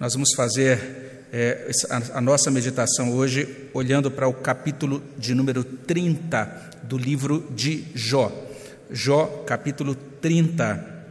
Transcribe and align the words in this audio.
Nós 0.00 0.14
vamos 0.14 0.30
fazer 0.34 1.26
é, 1.30 1.70
a, 2.14 2.22
nossa 2.22 2.50
meditação 2.50 3.12
hoje 3.12 3.68
olhando 3.74 4.10
para 4.10 4.26
o 4.26 4.32
capítulo 4.32 5.02
de 5.18 5.34
número 5.34 5.62
30 5.62 6.70
do 6.84 6.96
livro 6.96 7.46
de 7.54 7.84
Jó. 7.94 8.32
Jó, 8.90 9.44
capítulo 9.46 9.94
30. 9.94 11.04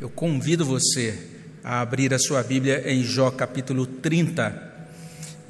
Eu 0.00 0.08
convido 0.08 0.64
você 0.64 1.14
a 1.62 1.82
abrir 1.82 2.14
a 2.14 2.18
sua 2.18 2.42
Bíblia 2.42 2.82
em 2.90 3.04
Jó, 3.04 3.30
capítulo 3.30 3.84
30. 3.84 4.72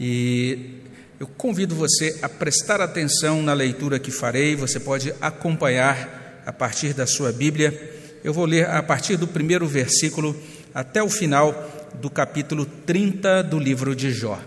E 0.00 0.80
eu 1.20 1.28
convido 1.28 1.76
você 1.76 2.18
a 2.22 2.28
prestar 2.28 2.80
atenção 2.80 3.40
na 3.40 3.52
leitura 3.52 4.00
que 4.00 4.10
farei. 4.10 4.56
Você 4.56 4.80
pode 4.80 5.14
acompanhar 5.20 6.42
a 6.44 6.52
partir 6.52 6.92
da 6.92 7.06
sua 7.06 7.30
Bíblia. 7.30 8.00
Eu 8.24 8.34
vou 8.34 8.46
ler 8.46 8.68
a 8.68 8.82
partir 8.82 9.16
do 9.16 9.28
primeiro 9.28 9.64
versículo 9.68 10.34
até 10.74 11.00
o 11.00 11.08
final 11.08 11.79
do 12.00 12.10
capítulo 12.10 12.64
30 12.64 13.42
do 13.42 13.58
livro 13.58 13.94
de 13.94 14.10
Jó. 14.12 14.40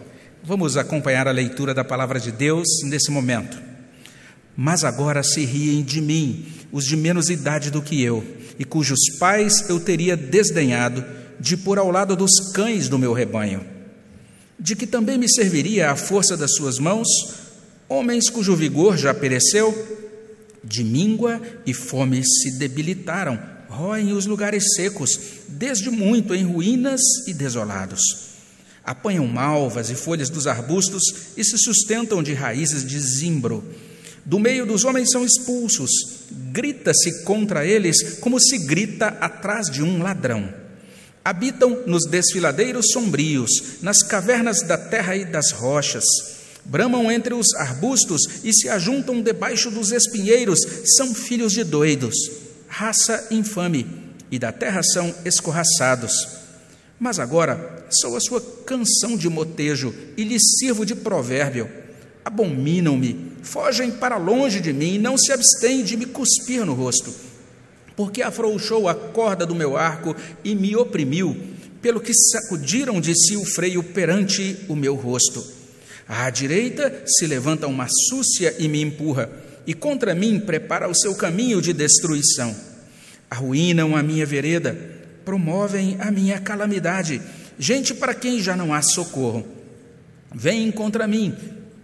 Vamos 0.43 0.77
acompanhar 0.77 1.27
a 1.27 1.31
leitura 1.31 1.73
da 1.73 1.83
palavra 1.83 2.19
de 2.19 2.31
Deus 2.31 2.67
nesse 2.83 3.09
momento. 3.11 3.57
Mas 4.55 4.83
agora 4.83 5.23
se 5.23 5.45
riem 5.45 5.83
de 5.83 6.02
mim 6.02 6.45
os 6.71 6.85
de 6.85 6.95
menos 6.95 7.29
idade 7.29 7.71
do 7.71 7.81
que 7.81 8.02
eu, 8.02 8.23
e 8.57 8.66
cujos 8.66 8.99
pais 9.19 9.69
eu 9.69 9.79
teria 9.79 10.17
desdenhado 10.17 11.03
de 11.39 11.57
pôr 11.57 11.77
ao 11.77 11.91
lado 11.91 12.16
dos 12.16 12.52
cães 12.53 12.88
do 12.88 12.99
meu 12.99 13.13
rebanho. 13.13 13.66
De 14.59 14.75
que 14.75 14.88
também 14.88 15.17
me 15.17 15.30
serviria 15.30 15.91
a 15.91 15.95
força 15.95 16.38
das 16.38 16.55
suas 16.55 16.77
mãos, 16.77 17.07
homens 17.88 18.30
cujo 18.30 18.55
vigor 18.55 18.97
já 18.97 19.13
pereceu, 19.13 19.73
de 20.63 20.83
míngua 20.83 21.41
e 21.66 21.73
fome 21.73 22.23
se 22.23 22.57
debilitaram, 22.57 23.39
roem 23.67 24.13
os 24.13 24.25
lugares 24.25 24.63
secos, 24.75 25.42
desde 25.53 25.89
muito 25.89 26.34
em 26.34 26.43
ruínas 26.43 27.02
e 27.27 27.34
desolados. 27.34 28.02
Apanham 28.84 29.25
malvas 29.27 29.89
e 29.89 29.95
folhas 29.95 30.30
dos 30.30 30.45
arbustos 30.45 31.03
e 31.38 31.44
se 31.44 31.58
sustentam 31.58 32.22
de 32.22 32.33
raízes 32.33 32.86
de 32.86 33.00
zimbro. 33.00 33.64
Do 34.25 34.39
meio 34.39 34.66
dos 34.66 34.83
homens 34.83 35.09
são 35.11 35.23
expulsos, 35.23 35.92
grita-se 36.52 37.23
contra 37.23 37.66
eles 37.66 38.19
como 38.19 38.39
se 38.39 38.58
grita 38.58 39.08
atrás 39.08 39.69
de 39.69 39.81
um 39.81 40.02
ladrão. 40.02 40.53
Habitam 41.23 41.83
nos 41.88 42.05
desfiladeiros 42.09 42.88
sombrios, 42.92 43.81
nas 43.81 44.03
cavernas 44.03 44.61
da 44.61 44.77
terra 44.77 45.16
e 45.16 45.23
das 45.23 45.52
rochas. 45.52 46.03
Bramam 46.66 47.11
entre 47.11 47.33
os 47.33 47.53
arbustos 47.55 48.22
e 48.44 48.53
se 48.53 48.70
ajuntam 48.70 49.22
debaixo 49.22 49.70
dos 49.72 49.92
espinheiros, 49.92 50.59
são 50.97 51.14
filhos 51.14 51.53
de 51.53 51.64
doidos 51.64 52.16
raça 52.73 53.27
infame, 53.30 53.86
e 54.34 54.39
da 54.39 54.52
terra 54.52 54.81
são 54.81 55.14
escorraçados. 55.23 56.28
Mas 57.00 57.20
agora 57.20 57.86
sou 58.02 58.17
a 58.17 58.20
sua 58.20 58.42
canção 58.66 59.16
de 59.16 59.30
motejo 59.30 59.94
e 60.17 60.23
lhes 60.23 60.42
sirvo 60.58 60.84
de 60.84 60.95
provérbio. 60.95 61.70
Abominam-me, 62.26 63.34
fogem 63.44 63.92
para 63.92 64.17
longe 64.17 64.59
de 64.59 64.73
mim, 64.73 64.98
não 64.98 65.20
se 65.20 65.31
abstêm 65.31 65.84
de 65.84 65.95
me 65.95 66.08
cuspir 66.08 66.66
no 66.66 66.73
rosto. 66.73 67.14
Porque 67.95 68.23
afrouxou 68.23 68.89
a 68.89 68.95
corda 68.95 69.45
do 69.45 69.54
meu 69.54 69.78
arco 69.78 70.16
e 70.44 70.56
me 70.56 70.76
oprimiu, 70.76 71.38
pelo 71.80 72.02
que 72.02 72.11
sacudiram 72.11 73.00
de 73.00 73.14
si 73.14 73.38
o 73.38 73.45
freio 73.45 73.84
perante 73.84 74.66
o 74.67 74.76
meu 74.76 74.95
rosto. 74.95 75.45
À 76.08 76.28
direita 76.31 77.04
se 77.06 77.28
levanta 77.28 77.67
uma 77.67 77.88
súcia 78.09 78.56
e 78.58 78.67
me 78.67 78.81
empurra 78.81 79.30
e 79.67 79.76
contra 79.76 80.16
mim 80.16 80.39
prepara 80.39 80.89
o 80.89 80.95
seu 80.95 81.14
caminho 81.14 81.61
de 81.61 81.72
destruição. 81.72 82.72
Arruinam 83.34 83.95
a 83.95 84.03
minha 84.03 84.28
vereda, 84.28 84.78
promovem 85.26 85.98
a 86.00 86.12
minha 86.12 86.39
calamidade, 86.39 87.20
gente 87.58 87.92
para 87.95 88.14
quem 88.14 88.39
já 88.39 88.56
não 88.56 88.72
há 88.72 88.80
socorro. 88.84 89.44
Vêm 90.31 90.72
contra 90.72 91.08
mim 91.08 91.36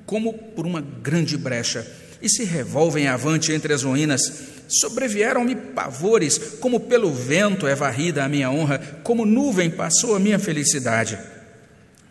como 0.05 0.31
por 0.31 0.67
uma 0.67 0.79
grande 0.79 1.35
brecha 1.35 1.85
e 2.21 2.29
se 2.29 2.43
revolvem 2.43 3.07
avante 3.07 3.51
entre 3.51 3.73
as 3.73 3.81
ruínas. 3.81 4.21
Sobrevieram-me 4.67 5.55
pavores, 5.55 6.37
como 6.59 6.81
pelo 6.81 7.11
vento 7.11 7.65
é 7.65 7.73
varrida 7.73 8.23
a 8.23 8.29
minha 8.29 8.51
honra, 8.51 8.77
como 9.03 9.25
nuvem 9.25 9.71
passou 9.71 10.15
a 10.15 10.19
minha 10.19 10.37
felicidade. 10.37 11.17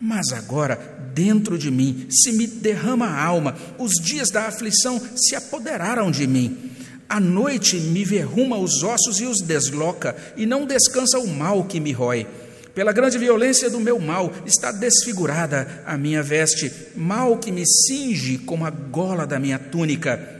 Mas 0.01 0.33
agora, 0.33 0.77
dentro 1.13 1.57
de 1.57 1.71
mim, 1.71 2.07
se 2.09 2.33
me 2.33 2.45
derrama 2.45 3.05
a 3.05 3.23
alma, 3.23 3.55
os 3.77 3.93
dias 4.01 4.29
da 4.29 4.47
aflição 4.47 5.01
se 5.15 5.33
apoderaram 5.33 6.11
de 6.11 6.27
mim. 6.27 6.71
A 7.09 7.19
noite 7.19 7.75
me 7.75 8.05
verruma 8.05 8.55
os 8.55 8.83
ossos 8.83 9.19
e 9.19 9.25
os 9.25 9.41
desloca, 9.41 10.15
e 10.37 10.45
não 10.45 10.67
descansa 10.67 11.17
o 11.17 11.27
mal 11.27 11.63
que 11.63 11.79
me 11.79 11.91
rói. 11.91 12.27
Pela 12.75 12.93
grande 12.93 13.17
violência 13.17 13.67
do 13.67 13.79
meu 13.79 13.99
mal 13.99 14.31
está 14.45 14.71
desfigurada 14.71 15.81
a 15.87 15.97
minha 15.97 16.21
veste, 16.21 16.71
mal 16.95 17.39
que 17.39 17.51
me 17.51 17.65
cinge 17.65 18.37
como 18.37 18.63
a 18.63 18.69
gola 18.69 19.25
da 19.25 19.39
minha 19.39 19.57
túnica. 19.57 20.37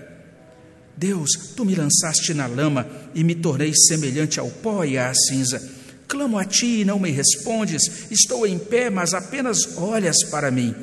Deus, 0.96 1.32
tu 1.56 1.66
me 1.66 1.74
lançaste 1.74 2.36
na 2.36 2.46
lama 2.46 2.88
e 3.16 3.24
me 3.24 3.34
tornei 3.34 3.74
semelhante 3.74 4.40
ao 4.40 4.50
pó 4.50 4.84
e 4.86 4.96
à 4.96 5.12
cinza. 5.14 5.60
Clamo 6.08 6.38
a 6.38 6.46
ti 6.46 6.82
e 6.82 6.86
não 6.86 7.00
me 7.00 7.10
respondes. 7.10 8.12
Estou 8.12 8.46
em 8.46 8.60
pé, 8.60 8.92
mas 8.92 9.16
apenas 9.16 9.76
olhas 9.76 10.24
para 10.30 10.52
mim. 10.52 10.76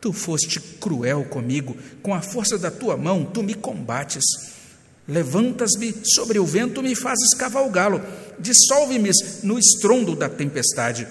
Tu 0.00 0.12
foste 0.12 0.60
cruel 0.60 1.24
comigo, 1.24 1.76
com 2.00 2.14
a 2.14 2.22
força 2.22 2.56
da 2.56 2.70
tua 2.70 2.96
mão 2.96 3.24
tu 3.24 3.42
me 3.42 3.54
combates. 3.54 4.24
Levantas-me 5.08 5.94
sobre 6.02 6.38
o 6.38 6.44
vento, 6.44 6.82
me 6.82 6.94
fazes 6.94 7.32
cavalgá-lo, 7.34 8.02
dissolve-me 8.38 9.10
no 9.42 9.58
estrondo 9.58 10.16
da 10.16 10.28
tempestade. 10.28 11.06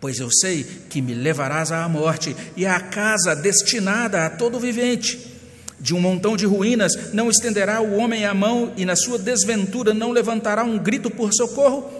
Pois 0.00 0.20
eu 0.20 0.30
sei 0.30 0.64
que 0.88 1.02
me 1.02 1.14
levarás 1.14 1.72
à 1.72 1.88
morte 1.88 2.36
e 2.56 2.64
à 2.64 2.78
casa 2.78 3.34
destinada 3.34 4.24
a 4.24 4.30
todo 4.30 4.60
vivente. 4.60 5.36
De 5.80 5.94
um 5.94 6.00
montão 6.00 6.36
de 6.36 6.46
ruínas 6.46 7.12
não 7.12 7.28
estenderá 7.28 7.80
o 7.80 7.96
homem 7.96 8.24
a 8.24 8.34
mão, 8.34 8.72
e 8.76 8.84
na 8.84 8.94
sua 8.94 9.18
desventura 9.18 9.92
não 9.92 10.12
levantará 10.12 10.62
um 10.62 10.78
grito 10.78 11.10
por 11.10 11.32
socorro? 11.32 11.90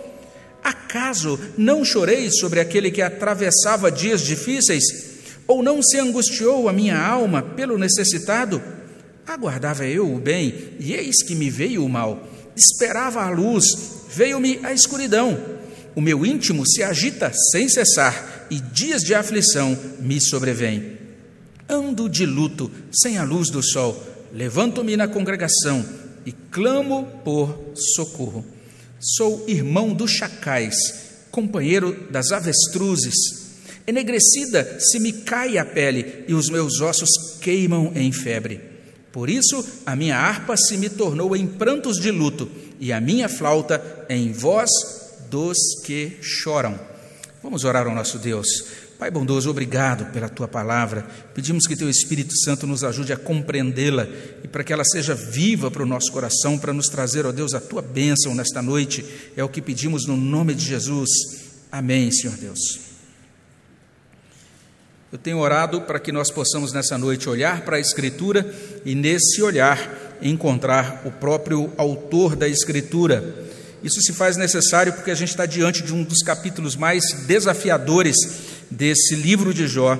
Acaso 0.63 1.39
não 1.57 1.85
chorei 1.85 2.31
sobre 2.31 2.61
aquele 2.61 2.91
que 2.91 3.03
atravessava 3.03 3.91
dias 3.91 4.21
difíceis? 4.21 4.85
Ou 5.47 5.63
não 5.63 5.83
se 5.83 5.99
angustiou 5.99 6.69
a 6.69 6.73
minha 6.73 6.99
alma 6.99 7.43
pelo 7.43 7.79
necessitado? 7.79 8.63
Aguardava 9.29 9.87
eu 9.87 10.11
o 10.11 10.19
bem, 10.19 10.55
e 10.81 10.95
eis 10.95 11.23
que 11.23 11.35
me 11.35 11.51
veio 11.51 11.85
o 11.85 11.89
mal. 11.89 12.27
Esperava 12.57 13.21
a 13.21 13.29
luz, 13.29 13.63
veio-me 14.09 14.59
a 14.63 14.73
escuridão. 14.73 15.39
O 15.95 16.01
meu 16.01 16.25
íntimo 16.25 16.67
se 16.67 16.83
agita 16.83 17.31
sem 17.53 17.69
cessar, 17.69 18.47
e 18.51 18.59
dias 18.59 19.03
de 19.03 19.15
aflição 19.15 19.79
me 20.01 20.19
sobrevêm. 20.19 20.97
Ando 21.69 22.09
de 22.09 22.25
luto, 22.25 22.71
sem 22.91 23.19
a 23.19 23.23
luz 23.23 23.51
do 23.51 23.63
sol, 23.63 24.03
levanto-me 24.33 24.97
na 24.97 25.07
congregação 25.07 25.85
e 26.25 26.33
clamo 26.33 27.07
por 27.23 27.75
socorro. 27.75 28.47
Sou 28.99 29.45
irmão 29.47 29.93
dos 29.93 30.11
chacais, 30.11 30.75
companheiro 31.31 32.09
das 32.11 32.33
avestruzes. 32.33 33.15
Enegrecida 33.87 34.79
se 34.81 34.99
me 34.99 35.13
cai 35.13 35.59
a 35.59 35.67
pele 35.67 36.25
e 36.27 36.33
os 36.33 36.49
meus 36.49 36.81
ossos 36.81 37.11
queimam 37.43 37.93
em 37.95 38.11
febre. 38.11 38.78
Por 39.13 39.31
isso 39.31 39.65
a 39.87 39.97
minha 39.97 40.19
harpa 40.19 40.57
se 40.57 40.77
me 40.77 40.89
tornou 40.89 41.35
em 41.35 41.47
prantos 41.47 41.97
de 41.97 42.11
luto 42.11 42.49
e 42.79 42.93
a 42.93 43.01
minha 43.01 43.29
flauta 43.29 44.07
em 44.09 44.33
voz 44.33 44.71
dos 45.31 45.57
que 45.85 46.19
choram. 46.21 46.79
Vamos 47.43 47.65
orar 47.65 47.87
ao 47.87 47.95
nosso 47.95 48.19
Deus. 48.19 48.47
Pai 48.99 49.13
bondoso, 49.13 49.49
obrigado 49.49 50.13
pela 50.13 50.29
tua 50.29 50.49
palavra. 50.49 51.07
Pedimos 51.33 51.69
que 51.69 51.77
teu 51.77 51.89
Espírito 51.89 52.37
Santo 52.45 52.67
nos 52.67 52.83
ajude 52.83 53.13
a 53.13 53.17
compreendê-la 53.17 54.09
e 54.43 54.49
para 54.49 54.65
que 54.65 54.73
ela 54.73 54.85
seja 54.85 55.15
viva 55.15 55.71
para 55.71 55.85
o 55.85 55.87
nosso 55.87 56.11
coração, 56.11 56.59
para 56.59 56.73
nos 56.73 56.89
trazer, 56.89 57.25
ó 57.25 57.31
Deus, 57.31 57.55
a 57.55 57.61
tua 57.61 57.81
bênção 57.81 58.35
nesta 58.35 58.61
noite. 58.61 59.05
É 59.37 59.45
o 59.45 59.49
que 59.49 59.63
pedimos 59.63 60.05
no 60.05 60.17
nome 60.17 60.53
de 60.53 60.65
Jesus. 60.65 61.09
Amém, 61.71 62.11
Senhor 62.11 62.37
Deus. 62.37 62.88
Eu 65.11 65.17
tenho 65.17 65.39
orado 65.39 65.81
para 65.81 65.99
que 65.99 66.13
nós 66.13 66.31
possamos 66.31 66.71
nessa 66.71 66.99
noite 66.99 67.31
olhar 67.31 67.63
para 67.63 67.79
a 67.79 67.81
Escritura 67.81 68.47
e, 68.85 68.95
nesse 68.95 69.41
olhar, 69.41 70.19
encontrar 70.21 71.01
o 71.07 71.11
próprio 71.11 71.73
autor 71.79 72.37
da 72.37 72.47
Escritura. 72.47 73.47
Isso 73.83 74.03
se 74.03 74.13
faz 74.13 74.37
necessário 74.37 74.93
porque 74.93 75.11
a 75.11 75.15
gente 75.15 75.31
está 75.31 75.47
diante 75.47 75.83
de 75.83 75.95
um 75.95 76.05
dos 76.05 76.19
capítulos 76.19 76.77
mais 76.77 77.03
desafiadores 77.27 78.17
desse 78.71 79.15
livro 79.15 79.55
de 79.55 79.67
Jó. 79.67 79.99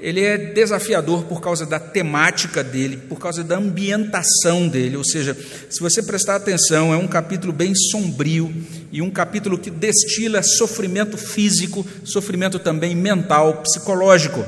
Ele 0.00 0.22
é 0.22 0.38
desafiador 0.38 1.24
por 1.24 1.42
causa 1.42 1.66
da 1.66 1.78
temática 1.78 2.64
dele, 2.64 2.96
por 2.96 3.18
causa 3.18 3.44
da 3.44 3.58
ambientação 3.58 4.68
dele, 4.68 4.96
ou 4.96 5.04
seja, 5.04 5.36
se 5.68 5.80
você 5.80 6.02
prestar 6.02 6.36
atenção, 6.36 6.94
é 6.94 6.96
um 6.96 7.08
capítulo 7.08 7.52
bem 7.52 7.74
sombrio 7.74 8.54
e 8.92 9.02
um 9.02 9.10
capítulo 9.10 9.58
que 9.58 9.70
destila 9.70 10.42
sofrimento 10.42 11.16
físico, 11.16 11.86
sofrimento 12.04 12.58
também 12.58 12.94
mental, 12.94 13.62
psicológico. 13.62 14.44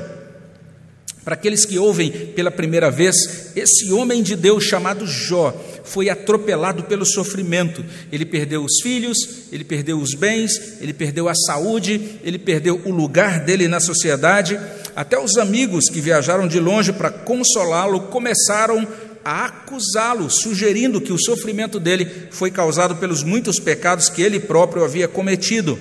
Para 1.23 1.35
aqueles 1.35 1.65
que 1.65 1.77
ouvem 1.77 2.09
pela 2.09 2.49
primeira 2.49 2.89
vez, 2.89 3.15
esse 3.55 3.91
homem 3.91 4.23
de 4.23 4.35
Deus 4.35 4.63
chamado 4.63 5.05
Jó 5.05 5.51
foi 5.83 6.09
atropelado 6.09 6.83
pelo 6.83 7.05
sofrimento. 7.05 7.85
Ele 8.11 8.25
perdeu 8.25 8.63
os 8.63 8.81
filhos, 8.81 9.17
ele 9.51 9.63
perdeu 9.63 9.99
os 9.99 10.15
bens, 10.15 10.51
ele 10.81 10.93
perdeu 10.93 11.27
a 11.27 11.35
saúde, 11.35 12.19
ele 12.23 12.39
perdeu 12.39 12.81
o 12.85 12.91
lugar 12.91 13.43
dele 13.43 13.67
na 13.67 13.79
sociedade. 13.79 14.59
Até 14.95 15.19
os 15.19 15.37
amigos 15.37 15.85
que 15.89 16.01
viajaram 16.01 16.47
de 16.47 16.59
longe 16.59 16.93
para 16.93 17.11
consolá-lo 17.11 18.01
começaram 18.07 18.79
a 18.79 19.08
acusá-lo, 19.23 20.29
sugerindo 20.29 21.01
que 21.01 21.13
o 21.13 21.21
sofrimento 21.21 21.79
dele 21.79 22.07
foi 22.31 22.49
causado 22.51 22.95
pelos 22.95 23.23
muitos 23.23 23.59
pecados 23.59 24.09
que 24.09 24.21
ele 24.21 24.39
próprio 24.39 24.83
havia 24.83 25.07
cometido. 25.07 25.77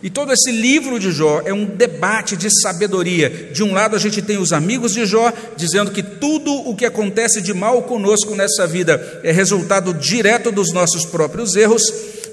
E 0.00 0.08
todo 0.08 0.32
esse 0.32 0.52
livro 0.52 0.98
de 1.00 1.10
Jó 1.10 1.42
é 1.44 1.52
um 1.52 1.64
debate 1.64 2.36
de 2.36 2.48
sabedoria. 2.62 3.50
De 3.52 3.64
um 3.64 3.72
lado, 3.72 3.96
a 3.96 3.98
gente 3.98 4.22
tem 4.22 4.38
os 4.38 4.52
amigos 4.52 4.92
de 4.92 5.04
Jó 5.04 5.32
dizendo 5.56 5.90
que 5.90 6.02
tudo 6.02 6.52
o 6.52 6.76
que 6.76 6.86
acontece 6.86 7.42
de 7.42 7.52
mal 7.52 7.82
conosco 7.82 8.36
nessa 8.36 8.66
vida 8.66 9.20
é 9.24 9.32
resultado 9.32 9.92
direto 9.92 10.52
dos 10.52 10.72
nossos 10.72 11.04
próprios 11.04 11.56
erros. 11.56 11.82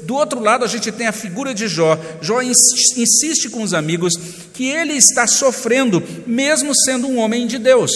Do 0.04 0.14
outro 0.14 0.40
lado, 0.40 0.64
a 0.64 0.68
gente 0.68 0.92
tem 0.92 1.08
a 1.08 1.12
figura 1.12 1.56
de 1.56 1.68
Jó. 1.68 2.00
Jó 2.22 2.40
insiste 2.40 3.50
com 3.50 3.64
os 3.64 3.74
amigos 3.74 4.14
que 4.54 4.70
ele 4.70 4.94
está 4.94 5.26
sofrendo, 5.26 6.04
mesmo 6.28 6.76
sendo 6.76 7.08
um 7.08 7.18
homem 7.18 7.48
de 7.48 7.58
Deus 7.58 7.92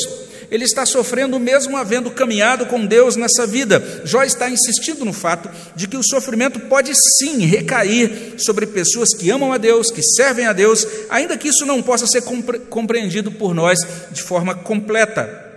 ele 0.51 0.63
está 0.63 0.85
sofrendo 0.85 1.39
mesmo 1.39 1.77
havendo 1.77 2.09
caminhado 2.11 2.65
com 2.65 2.85
Deus 2.85 3.15
nessa 3.15 3.45
vida. 3.45 4.01
Jó 4.03 4.23
está 4.23 4.49
insistindo 4.49 5.05
no 5.05 5.13
fato 5.13 5.49
de 5.75 5.87
que 5.87 5.97
o 5.97 6.03
sofrimento 6.03 6.59
pode 6.61 6.91
sim 7.17 7.45
recair 7.45 8.35
sobre 8.37 8.65
pessoas 8.65 9.09
que 9.15 9.29
amam 9.29 9.53
a 9.53 9.57
Deus, 9.57 9.91
que 9.91 10.01
servem 10.01 10.47
a 10.47 10.53
Deus, 10.53 10.85
ainda 11.09 11.37
que 11.37 11.49
isso 11.49 11.65
não 11.65 11.81
possa 11.81 12.07
ser 12.07 12.23
compreendido 12.69 13.31
por 13.31 13.53
nós 13.53 13.77
de 14.11 14.21
forma 14.21 14.55
completa. 14.55 15.47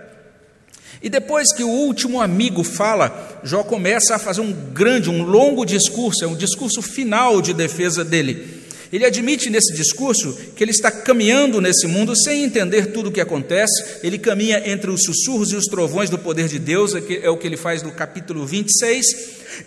E 1.01 1.09
depois 1.09 1.53
que 1.53 1.63
o 1.63 1.69
último 1.69 2.21
amigo 2.21 2.63
fala, 2.63 3.41
Jó 3.43 3.61
começa 3.61 4.15
a 4.15 4.19
fazer 4.19 4.39
um 4.39 4.53
grande, 4.53 5.09
um 5.09 5.23
longo 5.23 5.65
discurso, 5.65 6.23
é 6.23 6.27
um 6.27 6.35
discurso 6.35 6.81
final 6.81 7.41
de 7.41 7.53
defesa 7.53 8.05
dele. 8.05 8.62
Ele 8.93 9.05
admite 9.05 9.49
nesse 9.49 9.73
discurso 9.73 10.37
que 10.55 10.63
ele 10.63 10.69
está 10.69 10.91
caminhando 10.91 11.59
nesse 11.59 11.87
mundo 11.87 12.15
sem 12.15 12.43
entender 12.43 12.91
tudo 12.91 13.09
o 13.09 13.11
que 13.11 13.19
acontece, 13.19 13.83
ele 14.03 14.19
caminha 14.19 14.61
entre 14.69 14.91
os 14.91 15.01
sussurros 15.03 15.51
e 15.51 15.55
os 15.55 15.65
trovões 15.65 16.11
do 16.11 16.19
poder 16.19 16.47
de 16.47 16.59
Deus, 16.59 16.93
é, 16.93 17.01
é 17.23 17.29
o 17.31 17.35
que 17.35 17.47
ele 17.47 17.57
faz 17.57 17.81
no 17.81 17.91
capítulo 17.91 18.45
26. 18.45 19.03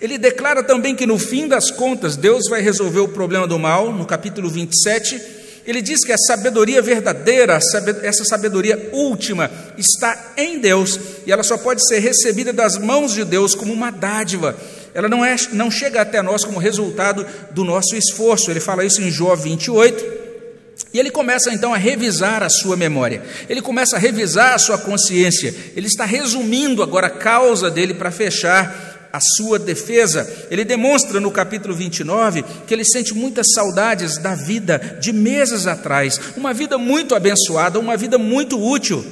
Ele 0.01 0.17
declara 0.17 0.63
também 0.63 0.95
que 0.95 1.05
no 1.07 1.19
fim 1.19 1.49
das 1.49 1.73
contas 1.73 2.17
Deus 2.17 2.45
vai 2.49 2.63
resolver 2.63 3.01
o 3.01 3.09
problema 3.09 3.49
do 3.49 3.59
mal, 3.59 3.93
no 3.93 4.07
capítulo 4.07 4.49
27. 4.49 5.21
Ele 5.67 5.83
diz 5.83 6.05
que 6.05 6.13
a 6.13 6.19
sabedoria 6.19 6.81
verdadeira, 6.81 7.59
essa 8.05 8.25
sabedoria 8.25 8.91
última, 8.93 9.51
está 9.77 10.35
em 10.37 10.61
Deus 10.61 11.01
e 11.27 11.33
ela 11.33 11.43
só 11.43 11.59
pode 11.59 11.85
ser 11.89 11.99
recebida 11.99 12.53
das 12.53 12.79
mãos 12.79 13.13
de 13.13 13.25
Deus 13.25 13.57
como 13.57 13.73
uma 13.73 13.91
dádiva 13.91 14.57
ela 14.97 15.11
não, 15.11 15.23
é, 15.23 15.37
não 15.53 15.71
chega 15.71 16.01
até 16.01 16.23
nós 16.23 16.43
como 16.43 16.59
resultado 16.59 17.27
do 17.51 17.65
nosso 17.65 17.95
esforço. 17.95 18.51
Ele 18.51 18.61
fala 18.61 18.83
isso 18.83 19.03
em 19.03 19.11
Jó 19.11 19.37
28. 19.37 20.03
E 20.91 20.99
ele 20.99 21.11
começa 21.11 21.53
então 21.53 21.75
a 21.75 21.77
revisar 21.77 22.43
a 22.43 22.49
sua 22.49 22.79
memória, 22.79 23.23
ele 23.47 23.61
começa 23.61 23.97
a 23.97 23.99
revisar 23.99 24.55
a 24.55 24.59
sua 24.59 24.79
consciência, 24.79 25.55
ele 25.75 25.87
está 25.87 26.05
resumindo 26.07 26.83
agora 26.83 27.09
a 27.09 27.11
causa 27.11 27.71
dele 27.71 27.93
para 27.93 28.11
fechar 28.11 29.11
a 29.13 29.21
sua 29.21 29.59
defesa. 29.59 30.47
Ele 30.51 30.65
demonstra 30.65 31.21
no 31.21 31.31
capítulo 31.31 31.75
29 31.75 32.43
que 32.67 32.73
ele 32.73 32.85
sente 32.85 33.15
muitas 33.15 33.49
saudades 33.55 34.17
da 34.17 34.35
vida 34.35 34.99
de 34.99 35.13
meses 35.13 35.67
atrás, 35.67 36.19
uma 36.39 36.55
vida 36.55 36.79
muito 36.79 37.15
abençoada, 37.15 37.79
uma 37.79 37.99
vida 37.99 38.17
muito 38.17 38.59
útil. 38.59 39.05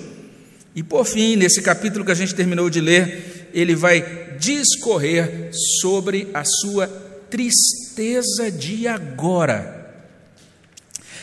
E 0.74 0.82
por 0.82 1.04
fim, 1.04 1.36
nesse 1.36 1.60
capítulo 1.60 2.06
que 2.06 2.12
a 2.12 2.16
gente 2.16 2.34
terminou 2.34 2.70
de 2.70 2.80
ler, 2.80 3.43
ele 3.54 3.76
vai 3.76 4.36
discorrer 4.38 5.50
sobre 5.80 6.28
a 6.34 6.44
sua 6.44 6.88
tristeza 7.30 8.50
de 8.50 8.86
agora. 8.88 9.84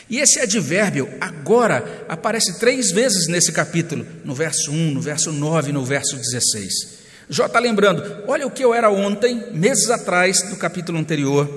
E 0.08 0.18
esse 0.18 0.40
advérbio, 0.40 1.08
agora, 1.20 2.04
aparece 2.08 2.58
três 2.58 2.90
vezes 2.90 3.28
nesse 3.28 3.52
capítulo, 3.52 4.06
no 4.24 4.34
verso 4.34 4.70
1, 4.70 4.90
no 4.90 5.00
verso 5.00 5.30
9 5.30 5.70
e 5.70 5.72
no 5.72 5.84
verso 5.84 6.16
16. 6.16 7.02
Jó 7.28 7.46
está 7.46 7.58
lembrando, 7.58 8.24
olha 8.26 8.46
o 8.46 8.50
que 8.50 8.64
eu 8.64 8.74
era 8.74 8.90
ontem, 8.90 9.52
meses 9.52 9.88
atrás, 9.90 10.50
no 10.50 10.56
capítulo 10.56 10.98
anterior, 10.98 11.48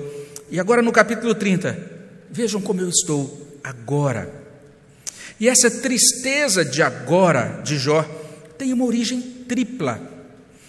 e 0.50 0.60
agora 0.60 0.80
no 0.80 0.92
capítulo 0.92 1.34
30, 1.34 1.76
vejam 2.30 2.60
como 2.60 2.80
eu 2.80 2.88
estou 2.88 3.58
agora. 3.62 4.30
E 5.38 5.48
essa 5.48 5.70
tristeza 5.70 6.64
de 6.64 6.82
agora 6.82 7.60
de 7.62 7.76
Jó 7.76 8.02
tem 8.56 8.72
uma 8.72 8.84
origem 8.84 9.20
tripla. 9.46 10.15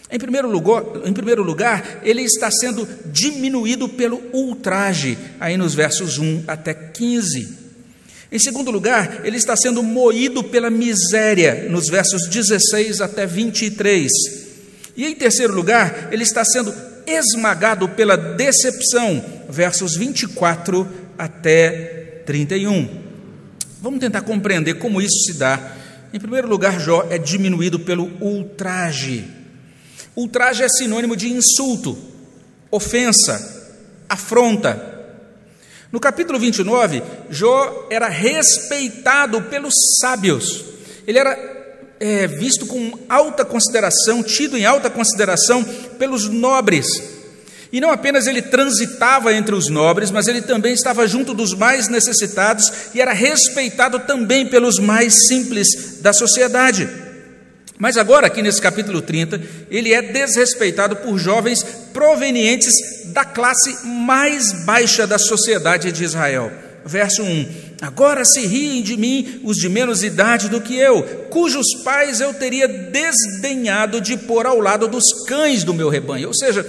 Em 0.09 0.17
primeiro, 0.17 0.49
lugar, 0.49 0.83
em 1.03 1.11
primeiro 1.11 1.43
lugar, 1.43 1.99
ele 2.01 2.21
está 2.21 2.49
sendo 2.49 2.87
diminuído 3.07 3.89
pelo 3.89 4.21
ultraje, 4.31 5.17
aí 5.39 5.57
nos 5.57 5.73
versos 5.73 6.17
1 6.17 6.45
até 6.47 6.73
15. 6.73 7.67
Em 8.31 8.39
segundo 8.39 8.71
lugar, 8.71 9.21
ele 9.25 9.37
está 9.37 9.55
sendo 9.55 9.83
moído 9.83 10.43
pela 10.43 10.69
miséria, 10.69 11.67
nos 11.69 11.87
versos 11.87 12.27
16 12.29 13.01
até 13.01 13.25
23. 13.25 14.09
E 14.95 15.05
em 15.05 15.15
terceiro 15.15 15.53
lugar, 15.53 16.09
ele 16.11 16.23
está 16.23 16.43
sendo 16.43 16.73
esmagado 17.05 17.89
pela 17.89 18.17
decepção, 18.17 19.23
versos 19.49 19.95
24 19.95 20.87
até 21.17 22.21
31. 22.25 22.89
Vamos 23.81 23.99
tentar 23.99 24.21
compreender 24.21 24.75
como 24.75 25.01
isso 25.01 25.25
se 25.25 25.37
dá. 25.37 25.75
Em 26.13 26.19
primeiro 26.19 26.47
lugar, 26.47 26.79
Jó 26.79 27.05
é 27.09 27.17
diminuído 27.17 27.79
pelo 27.79 28.11
ultraje. 28.19 29.36
Ultraje 30.17 30.63
é 30.63 30.67
sinônimo 30.67 31.15
de 31.15 31.31
insulto, 31.31 31.95
ofensa, 32.71 33.69
afronta. 34.09 34.95
No 35.91 35.99
capítulo 35.99 36.39
29, 36.39 37.03
Jó 37.29 37.85
era 37.91 38.07
respeitado 38.07 39.43
pelos 39.43 39.75
sábios, 40.01 40.65
ele 41.05 41.19
era 41.19 41.37
é, 41.99 42.25
visto 42.25 42.65
com 42.65 42.97
alta 43.07 43.45
consideração, 43.45 44.23
tido 44.23 44.57
em 44.57 44.65
alta 44.65 44.89
consideração 44.89 45.63
pelos 45.99 46.27
nobres. 46.27 46.87
E 47.71 47.79
não 47.79 47.91
apenas 47.91 48.25
ele 48.25 48.41
transitava 48.41 49.31
entre 49.35 49.53
os 49.53 49.69
nobres, 49.69 50.09
mas 50.09 50.27
ele 50.27 50.41
também 50.41 50.73
estava 50.73 51.07
junto 51.07 51.31
dos 51.31 51.53
mais 51.53 51.89
necessitados 51.89 52.71
e 52.95 52.99
era 52.99 53.13
respeitado 53.13 53.99
também 53.99 54.47
pelos 54.47 54.79
mais 54.79 55.27
simples 55.27 55.99
da 56.01 56.11
sociedade. 56.11 57.06
Mas 57.77 57.95
agora, 57.95 58.27
aqui 58.27 58.41
nesse 58.41 58.61
capítulo 58.61 59.01
30, 59.01 59.39
ele 59.69 59.93
é 59.93 60.01
desrespeitado 60.01 60.95
por 60.97 61.17
jovens 61.17 61.63
provenientes 61.93 62.73
da 63.13 63.23
classe 63.23 63.85
mais 63.85 64.65
baixa 64.65 65.05
da 65.05 65.19
sociedade 65.19 65.91
de 65.91 66.03
Israel. 66.03 66.51
Verso 66.83 67.21
1: 67.21 67.47
Agora 67.81 68.25
se 68.25 68.47
riem 68.47 68.81
de 68.81 68.97
mim 68.97 69.41
os 69.43 69.57
de 69.57 69.69
menos 69.69 70.01
idade 70.01 70.49
do 70.49 70.61
que 70.61 70.75
eu, 70.75 71.03
cujos 71.29 71.67
pais 71.83 72.19
eu 72.19 72.33
teria 72.33 72.67
desdenhado 72.67 74.01
de 74.01 74.17
pôr 74.17 74.47
ao 74.47 74.59
lado 74.59 74.87
dos 74.87 75.03
cães 75.27 75.63
do 75.63 75.73
meu 75.73 75.89
rebanho. 75.89 76.29
Ou 76.29 76.33
seja, 76.33 76.65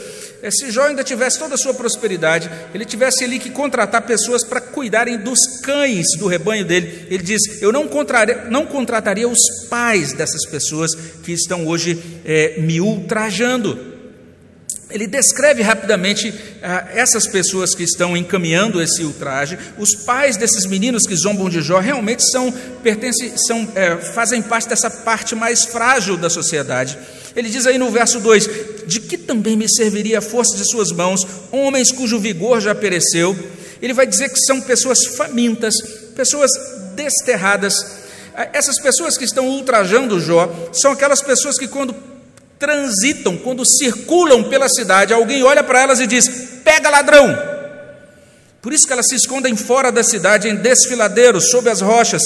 se 0.50 0.70
Jó 0.70 0.84
ainda 0.84 1.02
tivesse 1.02 1.38
toda 1.38 1.56
a 1.56 1.58
sua 1.58 1.74
prosperidade, 1.74 2.50
ele 2.72 2.84
tivesse 2.84 3.24
ali 3.24 3.38
que 3.38 3.50
contratar 3.50 4.02
pessoas 4.02 4.44
para 4.44 4.60
cuidarem 4.60 5.18
dos 5.18 5.40
cães 5.62 6.06
do 6.18 6.28
rebanho 6.28 6.64
dele. 6.64 7.06
Ele 7.10 7.22
diz: 7.22 7.60
Eu 7.60 7.72
não, 7.72 7.88
não 8.48 8.64
contrataria 8.64 9.28
os 9.28 9.66
pais 9.68 10.12
dessas 10.12 10.48
pessoas 10.48 10.94
que 10.94 11.32
estão 11.32 11.66
hoje 11.66 12.00
é, 12.24 12.60
me 12.60 12.80
ultrajando. 12.80 13.98
Ele 14.90 15.06
descreve 15.06 15.62
rapidamente 15.62 16.32
ah, 16.62 16.88
essas 16.94 17.26
pessoas 17.26 17.74
que 17.74 17.82
estão 17.82 18.16
encaminhando 18.16 18.80
esse 18.80 19.02
ultraje. 19.02 19.58
Os 19.76 19.94
pais 19.94 20.38
desses 20.38 20.64
meninos 20.64 21.06
que 21.06 21.14
zombam 21.14 21.50
de 21.50 21.60
Jó 21.60 21.78
realmente 21.78 22.22
são, 22.30 22.50
pertencem, 22.82 23.36
são, 23.36 23.68
é, 23.74 23.96
fazem 23.96 24.40
parte 24.40 24.68
dessa 24.68 24.88
parte 24.88 25.34
mais 25.34 25.64
frágil 25.66 26.16
da 26.16 26.30
sociedade. 26.30 26.96
Ele 27.36 27.50
diz 27.50 27.66
aí 27.66 27.76
no 27.76 27.90
verso 27.90 28.18
2: 28.18 28.48
De 28.88 29.00
que 29.00 29.18
também 29.18 29.54
me 29.54 29.68
serviria 29.68 30.16
a 30.16 30.22
força 30.22 30.56
de 30.56 30.64
suas 30.64 30.90
mãos, 30.90 31.20
homens 31.52 31.92
cujo 31.92 32.18
vigor 32.18 32.58
já 32.58 32.74
pereceu? 32.74 33.36
Ele 33.82 33.92
vai 33.92 34.06
dizer 34.06 34.30
que 34.30 34.40
são 34.40 34.62
pessoas 34.62 34.98
famintas, 35.14 35.74
pessoas 36.16 36.50
desterradas. 36.96 37.74
Ah, 38.34 38.48
essas 38.54 38.80
pessoas 38.80 39.18
que 39.18 39.26
estão 39.26 39.46
ultrajando 39.46 40.18
Jó 40.18 40.50
são 40.72 40.92
aquelas 40.92 41.20
pessoas 41.20 41.58
que, 41.58 41.68
quando 41.68 41.94
transitam, 42.58 43.36
quando 43.36 43.62
circulam 43.62 44.44
pela 44.44 44.70
cidade, 44.70 45.12
alguém 45.12 45.42
olha 45.42 45.62
para 45.62 45.82
elas 45.82 46.00
e 46.00 46.06
diz: 46.06 46.26
pega 46.64 46.88
ladrão. 46.88 47.38
Por 48.62 48.72
isso 48.72 48.86
que 48.86 48.92
elas 48.94 49.06
se 49.06 49.16
escondem 49.16 49.54
fora 49.54 49.92
da 49.92 50.02
cidade, 50.02 50.48
em 50.48 50.56
desfiladeiros, 50.56 51.50
sob 51.50 51.68
as 51.68 51.82
rochas, 51.82 52.22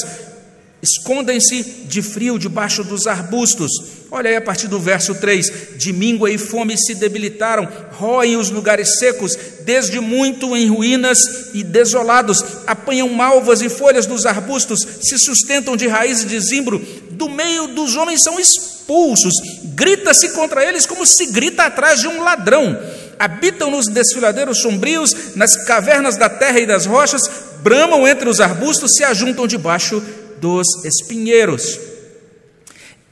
escondem-se 0.80 1.62
de 1.88 2.02
frio 2.02 2.38
debaixo 2.38 2.84
dos 2.84 3.08
arbustos. 3.08 4.01
Olha 4.14 4.28
aí 4.28 4.36
a 4.36 4.42
partir 4.42 4.68
do 4.68 4.78
verso 4.78 5.14
3: 5.14 5.78
De 5.78 5.90
míngua 5.90 6.30
e 6.30 6.36
fome 6.36 6.76
se 6.76 6.94
debilitaram, 6.94 7.66
roem 7.92 8.36
os 8.36 8.50
lugares 8.50 8.98
secos, 8.98 9.34
desde 9.62 9.98
muito 10.00 10.54
em 10.54 10.68
ruínas 10.68 11.18
e 11.54 11.64
desolados, 11.64 12.44
apanham 12.66 13.08
malvas 13.08 13.62
e 13.62 13.70
folhas 13.70 14.04
dos 14.04 14.26
arbustos, 14.26 14.86
se 15.00 15.18
sustentam 15.18 15.78
de 15.78 15.88
raízes 15.88 16.28
de 16.28 16.38
zimbro, 16.40 16.78
do 17.12 17.26
meio 17.26 17.68
dos 17.68 17.96
homens 17.96 18.22
são 18.22 18.38
expulsos. 18.38 19.32
Grita-se 19.74 20.32
contra 20.32 20.62
eles 20.62 20.84
como 20.84 21.06
se 21.06 21.32
grita 21.32 21.62
atrás 21.62 22.00
de 22.00 22.06
um 22.06 22.22
ladrão. 22.22 22.78
Habitam 23.18 23.70
nos 23.70 23.86
desfiladeiros 23.86 24.60
sombrios, 24.60 25.34
nas 25.36 25.56
cavernas 25.64 26.18
da 26.18 26.28
terra 26.28 26.60
e 26.60 26.66
das 26.66 26.84
rochas, 26.84 27.22
bramam 27.62 28.06
entre 28.06 28.28
os 28.28 28.42
arbustos, 28.42 28.94
se 28.94 29.04
ajuntam 29.04 29.46
debaixo 29.46 30.02
dos 30.38 30.84
espinheiros. 30.84 31.91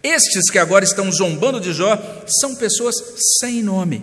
Estes 0.03 0.51
que 0.51 0.59
agora 0.59 0.85
estão 0.85 1.11
zombando 1.13 1.61
de 1.61 1.73
Jó 1.73 1.97
são 2.41 2.55
pessoas 2.55 2.95
sem 3.39 3.63
nome, 3.63 4.03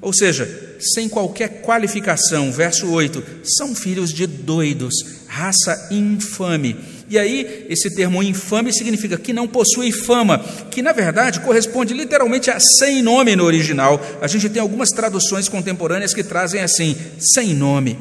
ou 0.00 0.12
seja, 0.12 0.76
sem 0.78 1.08
qualquer 1.08 1.62
qualificação. 1.62 2.52
Verso 2.52 2.88
8: 2.88 3.22
são 3.56 3.74
filhos 3.74 4.12
de 4.12 4.26
doidos, 4.26 4.94
raça 5.26 5.88
infame. 5.90 6.76
E 7.08 7.18
aí, 7.18 7.66
esse 7.68 7.94
termo 7.94 8.22
infame 8.22 8.72
significa 8.72 9.18
que 9.18 9.32
não 9.32 9.48
possui 9.48 9.92
fama, 9.92 10.38
que 10.70 10.80
na 10.80 10.92
verdade 10.92 11.40
corresponde 11.40 11.92
literalmente 11.92 12.50
a 12.50 12.58
sem 12.58 13.02
nome 13.02 13.36
no 13.36 13.44
original. 13.44 14.00
A 14.20 14.26
gente 14.26 14.48
tem 14.48 14.62
algumas 14.62 14.90
traduções 14.90 15.48
contemporâneas 15.48 16.14
que 16.14 16.22
trazem 16.22 16.62
assim: 16.62 16.96
sem 17.18 17.52
nome. 17.52 17.98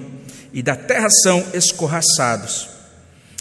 E 0.53 0.61
da 0.61 0.75
terra 0.75 1.09
são 1.23 1.43
escorraçados. 1.53 2.69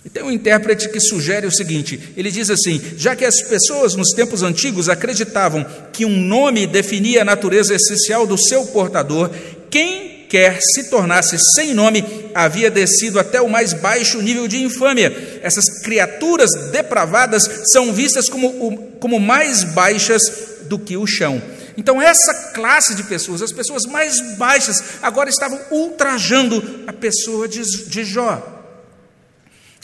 Tem 0.08 0.22
um 0.22 0.30
intérprete 0.30 0.88
que 0.88 0.98
sugere 0.98 1.46
o 1.46 1.52
seguinte: 1.52 2.12
ele 2.16 2.30
diz 2.30 2.48
assim, 2.48 2.80
já 2.96 3.14
que 3.14 3.24
as 3.24 3.42
pessoas 3.42 3.94
nos 3.94 4.10
tempos 4.10 4.42
antigos 4.42 4.88
acreditavam 4.88 5.66
que 5.92 6.06
um 6.06 6.16
nome 6.16 6.66
definia 6.66 7.22
a 7.22 7.24
natureza 7.24 7.74
essencial 7.74 8.26
do 8.26 8.38
seu 8.38 8.66
portador, 8.66 9.30
quem 9.68 10.26
quer 10.30 10.60
se 10.62 10.88
tornasse 10.88 11.36
sem 11.54 11.74
nome 11.74 12.04
havia 12.34 12.70
descido 12.70 13.18
até 13.18 13.42
o 13.42 13.50
mais 13.50 13.72
baixo 13.72 14.22
nível 14.22 14.48
de 14.48 14.62
infâmia. 14.62 15.40
Essas 15.42 15.82
criaturas 15.82 16.50
depravadas 16.70 17.42
são 17.70 17.92
vistas 17.92 18.28
como, 18.28 18.78
como 19.00 19.18
mais 19.18 19.64
baixas 19.64 20.22
do 20.62 20.78
que 20.78 20.96
o 20.96 21.06
chão. 21.06 21.42
Então, 21.76 22.00
essa 22.00 22.52
classe 22.52 22.94
de 22.94 23.02
pessoas, 23.04 23.42
as 23.42 23.52
pessoas 23.52 23.84
mais 23.86 24.36
baixas, 24.36 24.82
agora 25.02 25.28
estavam 25.28 25.58
ultrajando 25.70 26.84
a 26.86 26.92
pessoa 26.92 27.48
de, 27.48 27.62
de 27.88 28.04
Jó. 28.04 28.59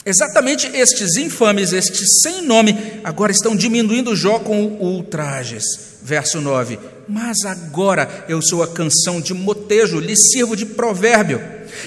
Exatamente 0.07 0.71
estes 0.73 1.17
infames, 1.17 1.73
estes 1.73 2.21
sem 2.21 2.41
nome, 2.41 3.01
agora 3.03 3.29
estão 3.29 3.53
diminuindo 3.53 4.15
Jó 4.15 4.39
com 4.39 4.77
ultrajes. 4.79 5.65
Verso 6.01 6.39
9: 6.39 6.79
Mas 7.09 7.43
agora 7.43 8.23
eu 8.29 8.41
sou 8.41 8.63
a 8.63 8.67
canção 8.69 9.19
de 9.19 9.33
motejo, 9.33 9.99
lhe 9.99 10.15
sirvo 10.15 10.55
de 10.55 10.65
provérbio. 10.65 11.41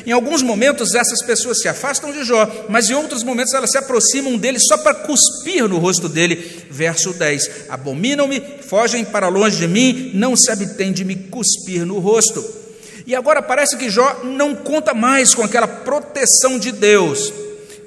Em 0.05 0.13
alguns 0.13 0.43
momentos 0.43 0.95
essas 0.95 1.23
pessoas 1.25 1.63
se 1.63 1.69
afastam 1.69 2.13
de 2.13 2.23
Jó, 2.23 2.47
mas 2.69 2.91
em 2.91 2.95
outros 2.95 3.23
momentos 3.23 3.55
elas 3.55 3.71
se 3.71 3.79
aproximam 3.79 4.37
dele 4.37 4.59
só 4.61 4.77
para 4.77 4.97
cuspir 4.97 5.67
no 5.67 5.79
rosto 5.79 6.07
dele. 6.07 6.67
Verso 6.71 7.15
10: 7.15 7.71
Abominam-me, 7.71 8.43
fogem 8.69 9.03
para 9.03 9.29
longe 9.29 9.57
de 9.57 9.67
mim, 9.67 10.11
não 10.13 10.37
se 10.37 10.51
abtêm 10.51 10.93
de 10.93 11.07
me 11.07 11.17
cuspir 11.17 11.87
no 11.87 11.99
rosto. 11.99 12.45
E 13.07 13.15
agora 13.15 13.41
parece 13.41 13.79
que 13.79 13.89
Jó 13.89 14.21
não 14.25 14.55
conta 14.55 14.93
mais 14.93 15.35
com 15.35 15.43
aquela 15.43 15.67
proteção 15.67 16.59
de 16.59 16.71
Deus. 16.71 17.33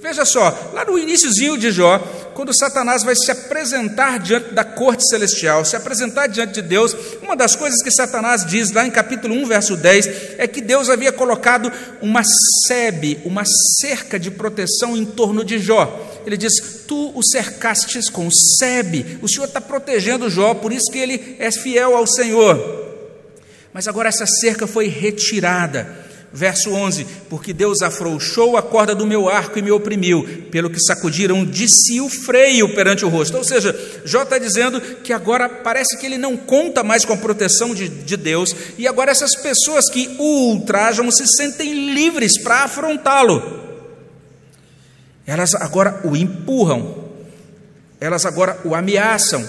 Veja 0.03 0.25
só, 0.25 0.72
lá 0.74 0.83
no 0.83 1.00
iníciozinho 1.00 1.57
de 1.57 1.72
Jó, 1.72 1.98
quando 2.33 2.53
Satanás 2.53 3.03
vai 3.03 3.15
se 3.15 3.31
apresentar 3.31 4.19
diante 4.19 4.53
da 4.53 4.65
corte 4.65 5.07
celestial, 5.07 5.63
se 5.63 5.77
apresentar 5.77 6.27
diante 6.27 6.55
de 6.55 6.62
Deus, 6.62 6.93
uma 7.22 7.38
das 7.38 7.55
coisas 7.55 7.81
que 7.81 7.89
Satanás 7.89 8.45
diz 8.45 8.69
lá 8.72 8.86
em 8.86 8.91
capítulo 8.91 9.33
1, 9.33 9.45
verso 9.45 9.77
10, 9.77 10.39
é 10.39 10.45
que 10.45 10.60
Deus 10.60 10.89
havia 10.89 11.13
colocado 11.13 11.72
uma 12.01 12.22
sebe, 12.67 13.17
uma 13.24 13.43
cerca 13.79 14.19
de 14.19 14.29
proteção 14.29 14.98
em 14.98 15.05
torno 15.05 15.41
de 15.41 15.57
Jó. 15.57 16.05
Ele 16.25 16.36
diz: 16.36 16.83
Tu 16.86 17.17
o 17.17 17.24
cercastes 17.24 18.10
com 18.10 18.29
sebe, 18.29 19.17
o 19.22 19.29
Senhor 19.29 19.45
está 19.45 19.62
protegendo 19.62 20.29
Jó, 20.29 20.53
por 20.53 20.74
isso 20.74 20.91
que 20.91 20.98
ele 20.98 21.38
é 21.39 21.50
fiel 21.50 21.95
ao 21.95 22.05
Senhor. 22.05 22.83
Mas 23.72 23.88
agora 23.88 24.10
essa 24.10 24.25
cerca 24.25 24.67
foi 24.67 24.89
retirada. 24.89 26.02
Verso 26.36 26.72
11: 26.72 27.06
Porque 27.30 27.54
Deus 27.54 27.84
afrouxou 27.84 28.58
a 28.58 28.63
corda 28.63 28.96
do 28.96 29.06
meu 29.06 29.30
arco 29.30 29.60
e 29.60 29.62
me 29.62 29.72
oprimiu, 29.72 30.48
pelo 30.50 30.68
que 30.68 30.80
sacudiram 30.80 31.46
de 31.46 31.70
si 31.70 32.02
o 32.02 32.10
freio 32.10 32.74
perante 32.74 33.06
o 33.06 33.10
rosto. 33.10 33.38
Ou 33.38 33.44
seja, 33.44 33.74
Jó 34.04 34.24
está 34.24 34.40
dizendo 34.40 34.82
que 34.82 35.13
agora 35.13 35.48
parece 35.48 35.96
que 35.96 36.08
ele 36.08 36.18
não 36.18 36.36
conta 36.36 36.84
mais 36.84 37.06
com 37.06 37.13
a 37.13 37.18
proteção 37.18 37.75
de, 37.75 37.88
de 37.88 38.18
Deus, 38.18 38.56
e 38.80 38.88
agora 38.88 39.12
essas 39.12 39.36
pessoas 39.36 39.88
que 39.92 40.16
o 40.18 40.50
ultrajam 40.50 41.12
se 41.12 41.24
sentem 41.38 41.94
livres 41.94 42.42
para 42.42 42.63
afrontá-lo. 42.63 43.62
Elas 45.28 45.54
agora 45.54 46.02
o 46.04 46.16
empurram, 46.16 47.10
elas 48.02 48.25
agora 48.25 48.60
o 48.66 48.74
ameaçam, 48.74 49.48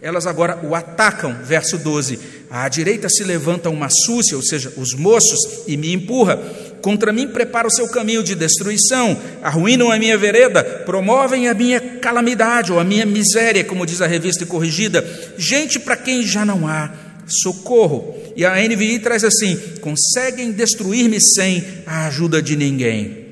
elas 0.00 0.26
agora 0.26 0.58
o 0.62 0.74
atacam. 0.74 1.36
Verso 1.42 1.76
12: 1.76 2.33
À 2.56 2.68
direita 2.68 3.08
se 3.08 3.24
levanta 3.24 3.68
uma 3.68 3.88
súcia, 3.90 4.36
ou 4.36 4.42
seja, 4.44 4.72
os 4.76 4.94
moços, 4.94 5.64
e 5.66 5.76
me 5.76 5.92
empurra. 5.92 6.36
Contra 6.80 7.12
mim 7.12 7.26
prepara 7.26 7.66
o 7.66 7.70
seu 7.70 7.88
caminho 7.88 8.22
de 8.22 8.36
destruição, 8.36 9.20
arruinam 9.42 9.90
a 9.90 9.98
minha 9.98 10.16
vereda, 10.16 10.62
promovem 10.62 11.48
a 11.48 11.54
minha 11.54 11.80
calamidade 11.80 12.70
ou 12.70 12.78
a 12.78 12.84
minha 12.84 13.04
miséria, 13.04 13.64
como 13.64 13.84
diz 13.84 14.00
a 14.00 14.06
revista 14.06 14.46
corrigida. 14.46 15.04
Gente 15.36 15.80
para 15.80 15.96
quem 15.96 16.24
já 16.24 16.44
não 16.44 16.68
há 16.68 16.92
socorro. 17.26 18.14
E 18.36 18.44
a 18.46 18.54
NVI 18.54 19.00
traz 19.00 19.24
assim: 19.24 19.58
conseguem 19.80 20.52
destruir-me 20.52 21.20
sem 21.20 21.64
a 21.84 22.06
ajuda 22.06 22.40
de 22.40 22.54
ninguém. 22.54 23.24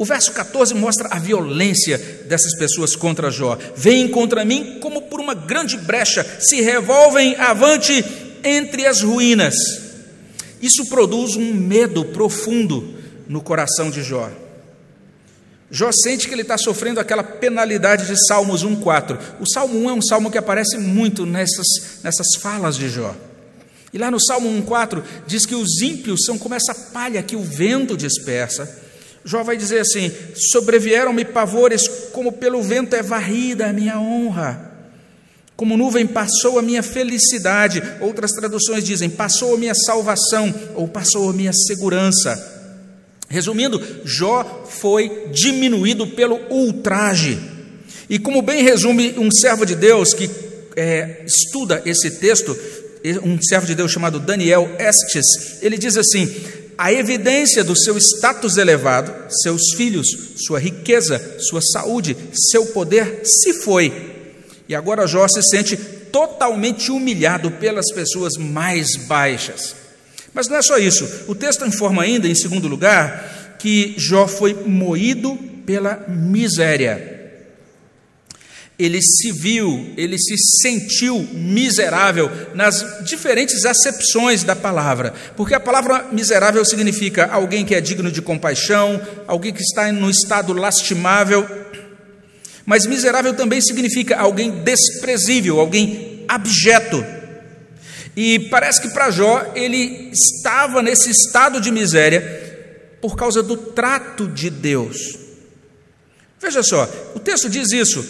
O 0.00 0.04
verso 0.06 0.32
14 0.32 0.72
mostra 0.72 1.08
a 1.10 1.18
violência 1.18 1.98
dessas 2.26 2.56
pessoas 2.56 2.96
contra 2.96 3.30
Jó. 3.30 3.58
Vêm 3.76 4.08
contra 4.08 4.46
mim 4.46 4.78
como 4.80 5.02
por 5.02 5.20
uma 5.20 5.34
grande 5.34 5.76
brecha, 5.76 6.24
se 6.40 6.62
revolvem 6.62 7.36
avante 7.36 8.02
entre 8.44 8.86
as 8.86 9.02
ruínas. 9.02 9.54
Isso 10.60 10.86
produz 10.86 11.36
um 11.36 11.54
medo 11.54 12.04
profundo 12.06 12.94
no 13.28 13.40
coração 13.40 13.90
de 13.90 14.02
Jó. 14.02 14.30
Jó 15.70 15.90
sente 15.92 16.26
que 16.26 16.34
ele 16.34 16.42
está 16.42 16.58
sofrendo 16.58 16.98
aquela 16.98 17.22
penalidade 17.22 18.06
de 18.06 18.26
Salmos 18.26 18.64
1,4. 18.64 19.18
O 19.40 19.48
Salmo 19.48 19.78
1 19.78 19.90
é 19.90 19.92
um 19.92 20.02
salmo 20.02 20.30
que 20.30 20.38
aparece 20.38 20.76
muito 20.78 21.24
nessas, 21.24 21.66
nessas 22.02 22.34
falas 22.40 22.76
de 22.76 22.88
Jó. 22.88 23.14
E 23.92 23.98
lá 23.98 24.10
no 24.10 24.20
Salmo 24.20 24.48
1,4 24.62 25.02
diz 25.26 25.46
que 25.46 25.54
os 25.54 25.80
ímpios 25.80 26.20
são 26.24 26.36
como 26.36 26.54
essa 26.54 26.74
palha 26.74 27.22
que 27.22 27.36
o 27.36 27.42
vento 27.42 27.96
dispersa 27.96 28.80
Jó 29.24 29.42
vai 29.42 29.56
dizer 29.56 29.80
assim: 29.80 30.10
sobrevieram-me 30.34 31.24
pavores, 31.24 31.86
como 32.12 32.32
pelo 32.32 32.62
vento 32.62 32.96
é 32.96 33.02
varrida 33.02 33.68
a 33.68 33.72
minha 33.72 33.98
honra, 34.00 34.69
como 35.60 35.76
nuvem 35.76 36.06
passou 36.06 36.58
a 36.58 36.62
minha 36.62 36.82
felicidade. 36.82 37.82
Outras 38.00 38.30
traduções 38.32 38.82
dizem: 38.82 39.10
passou 39.10 39.54
a 39.54 39.58
minha 39.58 39.74
salvação, 39.74 40.54
ou 40.74 40.88
passou 40.88 41.28
a 41.28 41.34
minha 41.34 41.52
segurança. 41.52 42.34
Resumindo, 43.28 43.78
Jó 44.02 44.64
foi 44.66 45.28
diminuído 45.30 46.06
pelo 46.06 46.40
ultraje. 46.48 47.38
E 48.08 48.18
como 48.18 48.40
bem 48.40 48.64
resume 48.64 49.12
um 49.18 49.30
servo 49.30 49.66
de 49.66 49.74
Deus 49.74 50.14
que 50.14 50.30
é, 50.74 51.24
estuda 51.26 51.82
esse 51.84 52.12
texto, 52.12 52.58
um 53.22 53.38
servo 53.42 53.66
de 53.66 53.74
Deus 53.74 53.92
chamado 53.92 54.18
Daniel 54.18 54.66
Estes, 54.78 55.62
ele 55.62 55.76
diz 55.76 55.98
assim: 55.98 56.26
a 56.78 56.90
evidência 56.90 57.62
do 57.62 57.78
seu 57.78 57.98
status 57.98 58.56
elevado, 58.56 59.12
seus 59.42 59.74
filhos, 59.76 60.06
sua 60.36 60.58
riqueza, 60.58 61.36
sua 61.38 61.60
saúde, 61.60 62.16
seu 62.50 62.64
poder 62.68 63.20
se 63.24 63.52
foi. 63.62 64.09
E 64.70 64.74
agora 64.76 65.04
Jó 65.04 65.26
se 65.26 65.42
sente 65.50 65.76
totalmente 65.76 66.92
humilhado 66.92 67.50
pelas 67.50 67.92
pessoas 67.92 68.36
mais 68.36 68.86
baixas. 69.08 69.74
Mas 70.32 70.46
não 70.46 70.58
é 70.58 70.62
só 70.62 70.78
isso. 70.78 71.24
O 71.26 71.34
texto 71.34 71.66
informa 71.66 72.04
ainda, 72.04 72.28
em 72.28 72.36
segundo 72.36 72.68
lugar, 72.68 73.56
que 73.58 73.96
Jó 73.98 74.28
foi 74.28 74.54
moído 74.54 75.36
pela 75.66 76.04
miséria 76.06 77.18
ele 78.80 79.02
se 79.02 79.30
viu, 79.30 79.92
ele 79.94 80.16
se 80.18 80.34
sentiu 80.62 81.18
miserável 81.34 82.30
nas 82.54 83.04
diferentes 83.04 83.66
acepções 83.66 84.42
da 84.42 84.56
palavra, 84.56 85.12
porque 85.36 85.54
a 85.54 85.60
palavra 85.60 86.06
miserável 86.10 86.64
significa 86.64 87.26
alguém 87.26 87.62
que 87.62 87.74
é 87.74 87.80
digno 87.80 88.10
de 88.10 88.22
compaixão, 88.22 88.98
alguém 89.26 89.52
que 89.52 89.60
está 89.60 89.92
no 89.92 90.08
estado 90.08 90.54
lastimável, 90.54 91.46
mas 92.70 92.86
miserável 92.86 93.34
também 93.34 93.60
significa 93.60 94.16
alguém 94.16 94.62
desprezível, 94.62 95.58
alguém 95.58 96.24
abjeto. 96.28 97.04
E 98.16 98.38
parece 98.48 98.80
que 98.80 98.90
para 98.90 99.10
Jó 99.10 99.44
ele 99.56 100.12
estava 100.12 100.80
nesse 100.80 101.10
estado 101.10 101.60
de 101.60 101.72
miséria 101.72 102.22
por 103.00 103.16
causa 103.16 103.42
do 103.42 103.56
trato 103.56 104.28
de 104.28 104.48
Deus. 104.50 105.18
Veja 106.40 106.62
só, 106.62 106.88
o 107.12 107.18
texto 107.18 107.50
diz 107.50 107.72
isso, 107.72 108.08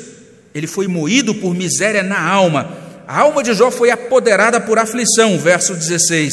ele 0.54 0.66
foi 0.66 0.86
moído 0.86 1.34
por 1.34 1.54
miséria 1.54 2.02
na 2.02 2.20
alma. 2.20 2.76
A 3.08 3.20
alma 3.20 3.42
de 3.42 3.54
Jó 3.54 3.70
foi 3.70 3.90
apoderada 3.90 4.60
por 4.60 4.78
aflição, 4.78 5.38
verso 5.38 5.72
16. 5.72 6.32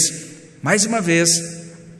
Mais 0.61 0.85
uma 0.85 0.99
vez, 0.99 1.29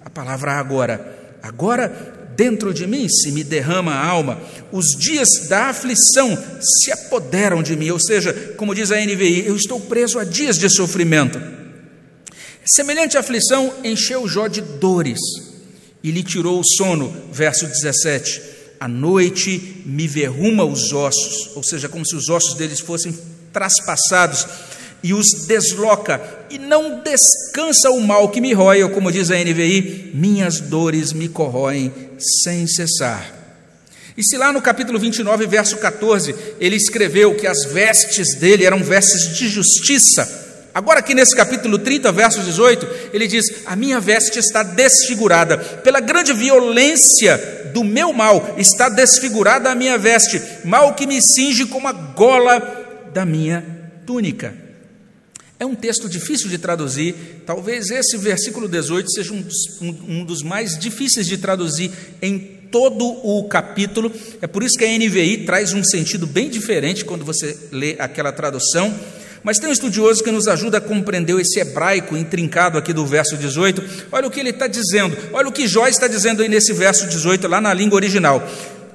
a 0.04 0.10
palavra 0.10 0.52
agora. 0.56 1.38
Agora 1.42 2.17
dentro 2.38 2.72
de 2.72 2.86
mim 2.86 3.10
se 3.10 3.32
me 3.32 3.44
derrama 3.44 3.92
a 3.92 4.06
alma. 4.06 4.40
Os 4.72 4.96
dias 4.98 5.28
da 5.50 5.70
aflição 5.70 6.38
se 6.62 6.92
apoderam 6.92 7.64
de 7.64 7.76
mim, 7.76 7.90
ou 7.90 8.00
seja, 8.00 8.32
como 8.56 8.76
diz 8.76 8.92
a 8.92 9.02
NVI, 9.04 9.48
eu 9.48 9.56
estou 9.56 9.80
preso 9.82 10.20
a 10.20 10.24
dias 10.24 10.58
de 10.58 10.70
sofrimento. 10.70 11.42
Semelhante 12.64 13.18
aflição 13.18 13.74
encheu 13.84 14.28
Jó 14.28 14.48
de 14.48 14.62
dores 14.62 15.20
e 16.04 16.12
lhe 16.12 16.24
tirou 16.24 16.60
o 16.60 16.64
sono, 16.64 17.14
verso 17.32 17.66
17. 17.66 18.42
A 18.80 18.88
noite 18.88 19.82
me 19.86 20.08
verruma 20.08 20.64
os 20.64 20.94
ossos, 20.94 21.56
ou 21.56 21.64
seja, 21.64 21.90
como 21.90 22.06
se 22.06 22.16
os 22.16 22.30
ossos 22.30 22.54
deles 22.54 22.80
fossem 22.80 23.18
traspassados 23.52 24.46
e 25.04 25.14
os 25.14 25.46
desloca, 25.48 26.22
e 26.50 26.58
não 26.58 27.02
descansa 27.02 27.90
o 27.92 28.02
mal 28.02 28.30
que 28.30 28.42
me 28.42 28.54
rói, 28.54 28.84
ou 28.84 28.90
como 28.90 29.12
diz 29.12 29.32
a 29.32 29.36
NVI, 29.36 30.12
minhas 30.14 30.60
dores 30.60 31.14
me 31.14 31.28
corroem 31.28 31.94
sem 32.18 32.68
cessar. 32.68 33.34
E 34.18 34.24
se 34.24 34.38
lá 34.38 34.52
no 34.52 34.62
capítulo 34.62 34.98
29, 34.98 35.46
verso 35.46 35.78
14, 35.78 36.34
ele 36.60 36.76
escreveu 36.76 37.36
que 37.36 37.46
as 37.46 37.66
vestes 37.66 38.36
dele 38.36 38.66
eram 38.66 38.84
vestes 38.84 39.38
de 39.38 39.48
justiça, 39.48 40.46
Agora, 40.78 41.00
aqui 41.00 41.16
nesse 41.16 41.36
capítulo 41.36 41.80
30, 41.80 42.12
verso 42.12 42.40
18, 42.40 42.88
ele 43.12 43.26
diz: 43.26 43.66
A 43.66 43.76
minha 43.76 44.00
veste 44.00 44.38
está 44.38 44.62
desfigurada, 44.62 45.58
pela 45.58 46.00
grande 46.00 46.32
violência 46.34 47.72
do 47.74 47.84
meu 47.84 48.14
mal 48.14 48.54
está 48.60 48.88
desfigurada 48.88 49.72
a 49.72 49.76
minha 49.76 49.98
veste, 49.98 50.40
mal 50.64 50.94
que 50.94 51.08
me 51.08 51.20
cinge 51.20 51.66
como 51.66 51.88
a 51.88 51.92
gola 51.92 53.10
da 53.12 53.26
minha 53.26 53.66
túnica. 54.06 54.54
É 55.60 55.66
um 55.66 55.74
texto 55.74 56.08
difícil 56.08 56.50
de 56.50 56.60
traduzir, 56.60 57.16
talvez 57.46 57.90
esse 57.90 58.16
versículo 58.18 58.68
18 58.68 59.12
seja 59.12 59.34
um 59.34 59.42
dos, 59.42 59.82
um, 59.82 60.20
um 60.20 60.24
dos 60.24 60.44
mais 60.44 60.78
difíceis 60.78 61.26
de 61.26 61.38
traduzir 61.38 61.92
em 62.22 62.38
todo 62.72 63.06
o 63.06 63.48
capítulo, 63.48 64.12
é 64.42 64.46
por 64.46 64.62
isso 64.62 64.78
que 64.78 64.86
a 64.86 64.88
NVI 64.88 65.46
traz 65.46 65.74
um 65.74 65.84
sentido 65.84 66.28
bem 66.28 66.50
diferente 66.50 67.04
quando 67.04 67.26
você 67.26 67.58
lê 67.72 67.96
aquela 67.98 68.32
tradução. 68.32 68.94
Mas 69.44 69.60
tem 69.60 69.70
um 69.70 69.72
estudioso 69.72 70.24
que 70.24 70.32
nos 70.32 70.48
ajuda 70.48 70.80
a 70.80 70.82
compreender 70.82 71.40
esse 71.40 71.60
hebraico 71.60 72.18
intrincado 72.18 72.78
aqui 72.78 72.92
do 72.92 73.06
verso 73.06 73.38
18. 73.38 74.08
Olha 74.12 74.28
o 74.28 74.32
que 74.32 74.40
ele 74.40 74.50
está 74.50 74.68
dizendo, 74.68 75.16
olha 75.32 75.48
o 75.48 75.52
que 75.52 75.68
Jó 75.68 75.88
está 75.88 76.08
dizendo 76.08 76.42
aí 76.42 76.50
nesse 76.50 76.74
verso 76.74 77.08
18, 77.08 77.48
lá 77.48 77.62
na 77.62 77.74
língua 77.74 77.96
original. 77.96 78.46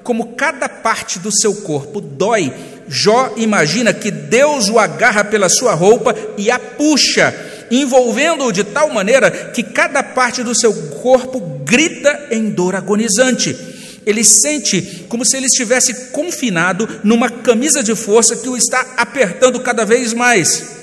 Como 0.02 0.34
cada 0.34 0.68
parte 0.68 1.18
do 1.18 1.32
seu 1.32 1.54
corpo 1.62 2.00
dói 2.00 2.52
Jó 2.88 3.32
imagina 3.36 3.92
que 3.92 4.10
Deus 4.10 4.68
o 4.68 4.78
agarra 4.78 5.24
pela 5.24 5.48
sua 5.48 5.74
roupa 5.74 6.14
e 6.36 6.50
a 6.50 6.58
puxa, 6.58 7.34
envolvendo-o 7.70 8.52
de 8.52 8.64
tal 8.64 8.90
maneira 8.90 9.30
que 9.30 9.62
cada 9.62 10.02
parte 10.02 10.42
do 10.42 10.58
seu 10.58 10.72
corpo 11.02 11.40
grita 11.64 12.28
em 12.30 12.50
dor 12.50 12.74
agonizante. 12.74 13.56
Ele 14.04 14.24
sente 14.24 15.06
como 15.08 15.24
se 15.24 15.36
ele 15.36 15.46
estivesse 15.46 16.10
confinado 16.10 16.88
numa 17.04 17.30
camisa 17.30 17.82
de 17.82 17.94
força 17.94 18.36
que 18.36 18.48
o 18.48 18.56
está 18.56 18.94
apertando 18.96 19.60
cada 19.60 19.84
vez 19.84 20.12
mais. 20.12 20.80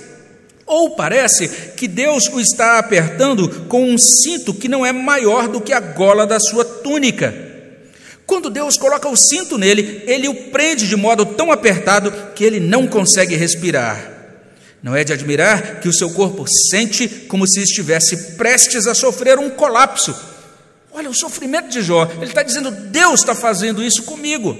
Ou 0.65 0.91
parece 0.91 1.47
que 1.75 1.87
Deus 1.87 2.27
o 2.31 2.39
está 2.39 2.77
apertando 2.77 3.65
com 3.67 3.83
um 3.83 3.97
cinto 3.97 4.53
que 4.53 4.67
não 4.67 4.85
é 4.85 4.91
maior 4.91 5.47
do 5.47 5.59
que 5.59 5.73
a 5.73 5.79
gola 5.79 6.27
da 6.27 6.39
sua 6.39 6.63
túnica. 6.63 7.48
Quando 8.29 8.51
Deus 8.51 8.77
coloca 8.77 9.09
o 9.09 9.17
cinto 9.17 9.57
nele, 9.57 10.03
ele 10.05 10.27
o 10.27 10.35
prende 10.51 10.87
de 10.87 10.95
modo 10.95 11.25
tão 11.25 11.51
apertado 11.51 12.11
que 12.35 12.43
ele 12.43 12.59
não 12.59 12.85
consegue 12.85 13.35
respirar. 13.35 14.07
Não 14.83 14.95
é 14.95 15.03
de 15.03 15.11
admirar 15.11 15.79
que 15.79 15.89
o 15.89 15.93
seu 15.93 16.11
corpo 16.11 16.45
sente 16.69 17.07
como 17.27 17.47
se 17.47 17.59
estivesse 17.59 18.35
prestes 18.35 18.85
a 18.85 18.93
sofrer 18.93 19.39
um 19.39 19.49
colapso. 19.49 20.15
Olha 20.91 21.09
o 21.09 21.13
sofrimento 21.15 21.69
de 21.69 21.81
Jó. 21.81 22.07
Ele 22.17 22.25
está 22.25 22.43
dizendo: 22.43 22.69
Deus 22.69 23.21
está 23.21 23.33
fazendo 23.33 23.83
isso 23.83 24.03
comigo. 24.03 24.55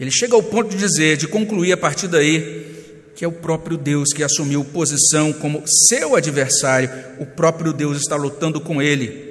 Ele 0.00 0.10
chega 0.10 0.34
ao 0.34 0.42
ponto 0.42 0.70
de 0.70 0.78
dizer, 0.78 1.18
de 1.18 1.28
concluir 1.28 1.72
a 1.72 1.76
partir 1.76 2.08
daí, 2.08 3.12
que 3.14 3.26
é 3.26 3.28
o 3.28 3.32
próprio 3.32 3.76
Deus 3.76 4.14
que 4.14 4.22
assumiu 4.22 4.64
posição 4.64 5.34
como 5.34 5.62
seu 5.66 6.16
adversário, 6.16 6.88
o 7.20 7.26
próprio 7.26 7.74
Deus 7.74 7.98
está 7.98 8.16
lutando 8.16 8.58
com 8.58 8.80
ele. 8.80 9.27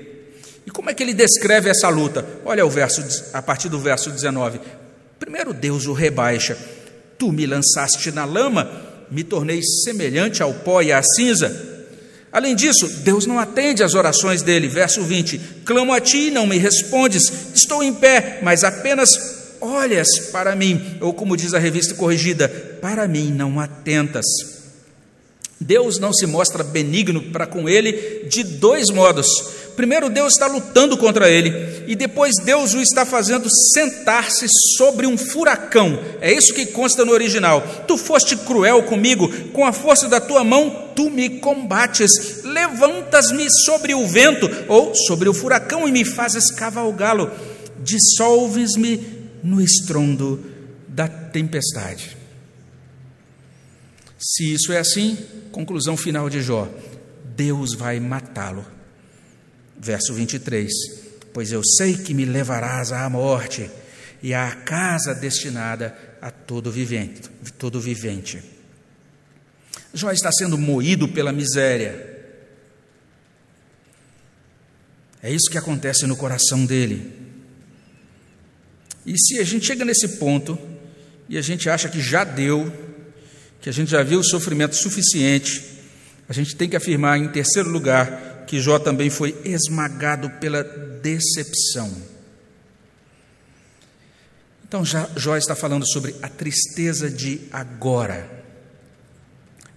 Como 0.88 0.94
é 0.94 0.96
que 0.96 1.04
ele 1.04 1.14
descreve 1.14 1.70
essa 1.70 1.90
luta? 1.90 2.26
Olha 2.46 2.66
o 2.66 2.70
verso 2.70 3.04
a 3.34 3.42
partir 3.42 3.68
do 3.68 3.78
verso 3.78 4.10
19. 4.10 4.58
Primeiro 5.20 5.54
Deus 5.54 5.86
o 5.86 5.92
rebaixa. 5.92 6.58
Tu 7.18 7.30
me 7.30 7.46
lançaste 7.46 8.10
na 8.10 8.24
lama, 8.24 8.72
me 9.12 9.22
tornei 9.22 9.62
semelhante 9.84 10.42
ao 10.42 10.54
pó 10.54 10.82
e 10.82 10.94
à 10.94 11.04
cinza. 11.04 11.84
Além 12.32 12.56
disso, 12.56 12.88
Deus 13.00 13.26
não 13.26 13.38
atende 13.38 13.84
às 13.84 13.96
orações 13.96 14.42
dele. 14.42 14.70
Verso 14.70 15.04
20: 15.04 15.38
Clamo 15.66 15.92
a 15.92 16.00
ti 16.00 16.28
e 16.28 16.32
não 16.32 16.48
me 16.48 16.58
respondes. 16.58 17.54
Estou 17.54 17.84
em 17.84 17.94
pé, 17.94 18.40
mas 18.42 18.64
apenas 18.64 19.10
olhas 19.60 20.08
para 20.32 20.56
mim. 20.56 20.98
Ou 21.02 21.14
como 21.14 21.36
diz 21.36 21.54
a 21.54 21.60
revista 21.60 21.96
corrigida, 21.96 22.48
para 22.82 23.10
mim 23.10 23.30
não 23.30 23.60
atentas. 23.60 24.24
Deus 25.60 26.00
não 26.00 26.14
se 26.14 26.26
mostra 26.26 26.64
benigno 26.64 27.24
para 27.24 27.46
com 27.46 27.68
ele 27.68 28.26
de 28.30 28.42
dois 28.42 28.90
modos. 28.90 29.28
Primeiro, 29.78 30.10
Deus 30.10 30.34
está 30.34 30.48
lutando 30.48 30.98
contra 30.98 31.30
ele, 31.30 31.84
e 31.86 31.96
depois, 31.96 32.34
Deus 32.44 32.74
o 32.74 32.82
está 32.82 33.06
fazendo 33.06 33.48
sentar-se 33.48 34.48
sobre 34.76 35.06
um 35.06 35.16
furacão. 35.16 36.04
É 36.20 36.34
isso 36.34 36.52
que 36.52 36.66
consta 36.66 37.06
no 37.06 37.12
original. 37.12 37.62
Tu 37.88 37.96
foste 37.96 38.36
cruel 38.36 38.82
comigo, 38.82 39.30
com 39.50 39.64
a 39.64 39.72
força 39.72 40.10
da 40.10 40.20
tua 40.20 40.44
mão 40.44 40.90
tu 40.96 41.12
me 41.12 41.30
combates. 41.30 42.42
Levantas-me 42.44 43.46
sobre 43.66 43.94
o 43.94 44.08
vento 44.08 44.50
ou 44.68 44.96
sobre 44.96 45.30
o 45.30 45.34
furacão 45.34 45.88
e 45.88 45.92
me 45.92 46.04
fazes 46.04 46.50
cavalgá-lo. 46.50 47.30
Dissolves-me 47.80 49.30
no 49.44 49.62
estrondo 49.62 50.44
da 50.88 51.08
tempestade. 51.08 52.18
Se 54.18 54.52
isso 54.52 54.74
é 54.74 54.80
assim, 54.80 55.20
conclusão 55.52 55.96
final 55.96 56.32
de 56.32 56.42
Jó: 56.42 56.68
Deus 57.36 57.76
vai 57.76 58.00
matá-lo 58.00 58.77
Verso 59.80 60.14
23: 60.14 60.72
Pois 61.34 61.52
eu 61.52 61.62
sei 61.64 61.96
que 61.96 62.14
me 62.14 62.26
levarás 62.26 62.92
à 62.92 63.10
morte 63.10 63.70
e 64.22 64.34
à 64.34 64.52
casa 64.52 65.14
destinada 65.14 65.96
a 66.22 66.32
todo 66.32 66.72
vivente, 66.72 67.30
todo 67.58 67.80
vivente. 67.80 68.44
Jó 69.94 70.12
está 70.12 70.32
sendo 70.32 70.58
moído 70.58 71.08
pela 71.08 71.32
miséria. 71.32 72.16
É 75.22 75.32
isso 75.32 75.50
que 75.50 75.58
acontece 75.58 76.06
no 76.06 76.16
coração 76.16 76.66
dele. 76.66 77.12
E 79.06 79.18
se 79.18 79.40
a 79.40 79.44
gente 79.44 79.66
chega 79.66 79.86
nesse 79.86 80.18
ponto 80.18 80.58
e 81.30 81.38
a 81.38 81.42
gente 81.42 81.70
acha 81.70 81.90
que 81.90 82.02
já 82.02 82.24
deu, 82.24 82.72
que 83.62 83.70
a 83.70 83.72
gente 83.72 83.90
já 83.90 84.04
viu 84.04 84.20
o 84.20 84.24
sofrimento 84.24 84.76
suficiente, 84.76 85.64
a 86.30 86.34
gente 86.34 86.56
tem 86.56 86.70
que 86.70 86.76
afirmar, 86.76 87.18
em 87.18 87.30
terceiro 87.30 87.70
lugar, 87.70 88.37
que 88.48 88.62
Jó 88.62 88.80
também 88.80 89.10
foi 89.10 89.40
esmagado 89.44 90.30
pela 90.40 90.64
decepção. 90.64 91.92
Então, 94.68 94.84
Jó 94.86 95.38
está 95.38 95.56
falando 95.56 95.86
sobre 95.88 96.16
a 96.22 96.30
tristeza 96.30 97.10
de 97.10 97.42
agora, 97.52 98.30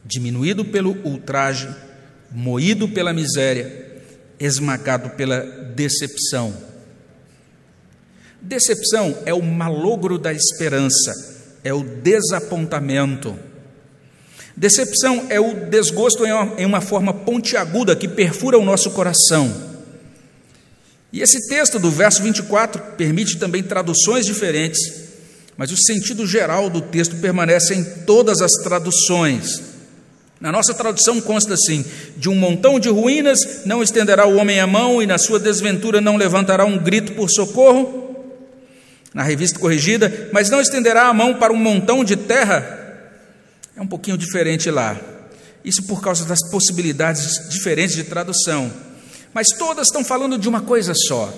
diminuído 0.05 0.65
pelo 0.65 0.97
ultraje, 1.05 1.69
moído 2.31 2.89
pela 2.89 3.13
miséria, 3.13 4.03
esmagado 4.39 5.11
pela 5.11 5.41
decepção. 5.75 6.57
Decepção 8.41 9.19
é 9.27 9.35
o 9.35 9.43
malogro 9.43 10.19
da 10.19 10.33
esperança, 10.33 11.13
é 11.63 11.75
o 11.75 11.85
desapontamento 11.85 13.39
Decepção 14.61 15.25
é 15.31 15.41
o 15.41 15.55
desgosto 15.71 16.23
em 16.27 16.67
uma 16.67 16.83
forma 16.83 17.15
pontiaguda 17.15 17.97
que 17.97 18.07
perfura 18.07 18.59
o 18.59 18.63
nosso 18.63 18.91
coração. 18.91 19.51
E 21.11 21.23
esse 21.23 21.49
texto 21.49 21.79
do 21.79 21.91
verso 21.91 22.23
24 22.23 22.79
permite 22.95 23.39
também 23.39 23.63
traduções 23.63 24.27
diferentes, 24.27 24.79
mas 25.57 25.73
o 25.73 25.79
sentido 25.79 26.27
geral 26.27 26.69
do 26.69 26.83
texto 26.83 27.17
permanece 27.17 27.75
em 27.75 27.83
todas 28.05 28.43
as 28.43 28.53
traduções. 28.63 29.63
Na 30.39 30.53
nossa 30.53 30.75
tradução 30.75 31.23
consta 31.23 31.55
assim: 31.55 31.83
de 32.19 32.29
um 32.29 32.35
montão 32.35 32.79
de 32.79 32.91
ruínas 32.91 33.65
não 33.65 33.83
estenderá 33.83 34.27
o 34.27 34.37
homem 34.37 34.61
a 34.61 34.67
mão, 34.67 35.03
e 35.03 35.07
na 35.07 35.17
sua 35.17 35.41
desventura 35.41 36.03
não 36.03 36.19
levantará 36.19 36.67
um 36.67 36.77
grito 36.77 37.13
por 37.13 37.31
socorro. 37.31 38.15
Na 39.15 39.23
revista 39.23 39.59
corrigida, 39.59 40.29
mas 40.35 40.51
não 40.51 40.61
estenderá 40.61 41.05
a 41.05 41.15
mão 41.15 41.33
para 41.33 41.51
um 41.51 41.57
montão 41.57 42.05
de 42.05 42.15
terra 42.15 42.80
é 43.77 43.81
um 43.81 43.87
pouquinho 43.87 44.17
diferente 44.17 44.71
lá. 44.71 44.99
Isso 45.65 45.85
por 45.85 46.01
causa 46.01 46.25
das 46.25 46.39
possibilidades 46.51 47.49
diferentes 47.51 47.95
de 47.95 48.05
tradução. 48.05 48.73
Mas 49.33 49.49
todas 49.49 49.87
estão 49.89 50.05
falando 50.05 50.39
de 50.39 50.49
uma 50.49 50.61
coisa 50.61 50.93
só. 50.95 51.33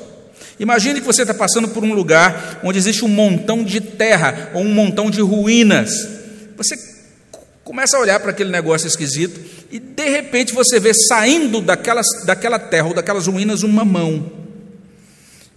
Imagine 0.58 1.00
que 1.00 1.06
você 1.06 1.22
está 1.22 1.34
passando 1.34 1.68
por 1.68 1.82
um 1.82 1.92
lugar 1.92 2.60
onde 2.62 2.78
existe 2.78 3.04
um 3.04 3.08
montão 3.08 3.64
de 3.64 3.80
terra 3.80 4.50
ou 4.54 4.62
um 4.62 4.72
montão 4.72 5.10
de 5.10 5.20
ruínas. 5.20 5.90
Você 6.56 6.76
começa 7.64 7.96
a 7.96 8.00
olhar 8.00 8.20
para 8.20 8.30
aquele 8.30 8.50
negócio 8.50 8.86
esquisito 8.86 9.40
e 9.70 9.78
de 9.78 10.08
repente 10.08 10.52
você 10.52 10.78
vê 10.78 10.92
saindo 10.94 11.60
daquelas, 11.60 12.06
daquela 12.26 12.58
terra 12.58 12.88
ou 12.88 12.94
daquelas 12.94 13.26
ruínas 13.26 13.62
uma 13.62 13.84
mão. 13.84 14.30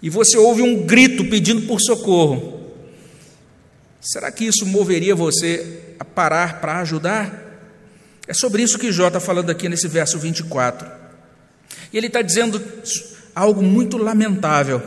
e 0.01 0.09
você 0.09 0.37
ouve 0.37 0.61
um 0.61 0.85
grito 0.85 1.25
pedindo 1.25 1.63
por 1.63 1.81
socorro, 1.81 2.54
será 4.05 4.31
que 4.31 4.45
isso 4.45 4.65
moveria 4.65 5.15
você 5.15 5.95
a 5.99 6.05
parar 6.05 6.61
para 6.61 6.79
ajudar? 6.79 7.43
É 8.27 8.33
sobre 8.33 8.63
isso 8.63 8.79
que 8.79 8.91
Jó 8.91 9.07
está 9.07 9.19
falando 9.19 9.49
aqui 9.49 9.67
nesse 9.67 9.87
verso 9.87 10.17
24. 10.17 10.87
E 11.91 11.97
ele 11.97 12.07
está 12.07 12.21
dizendo 12.21 12.61
algo 13.35 13.61
muito 13.61 13.97
lamentável, 13.97 14.81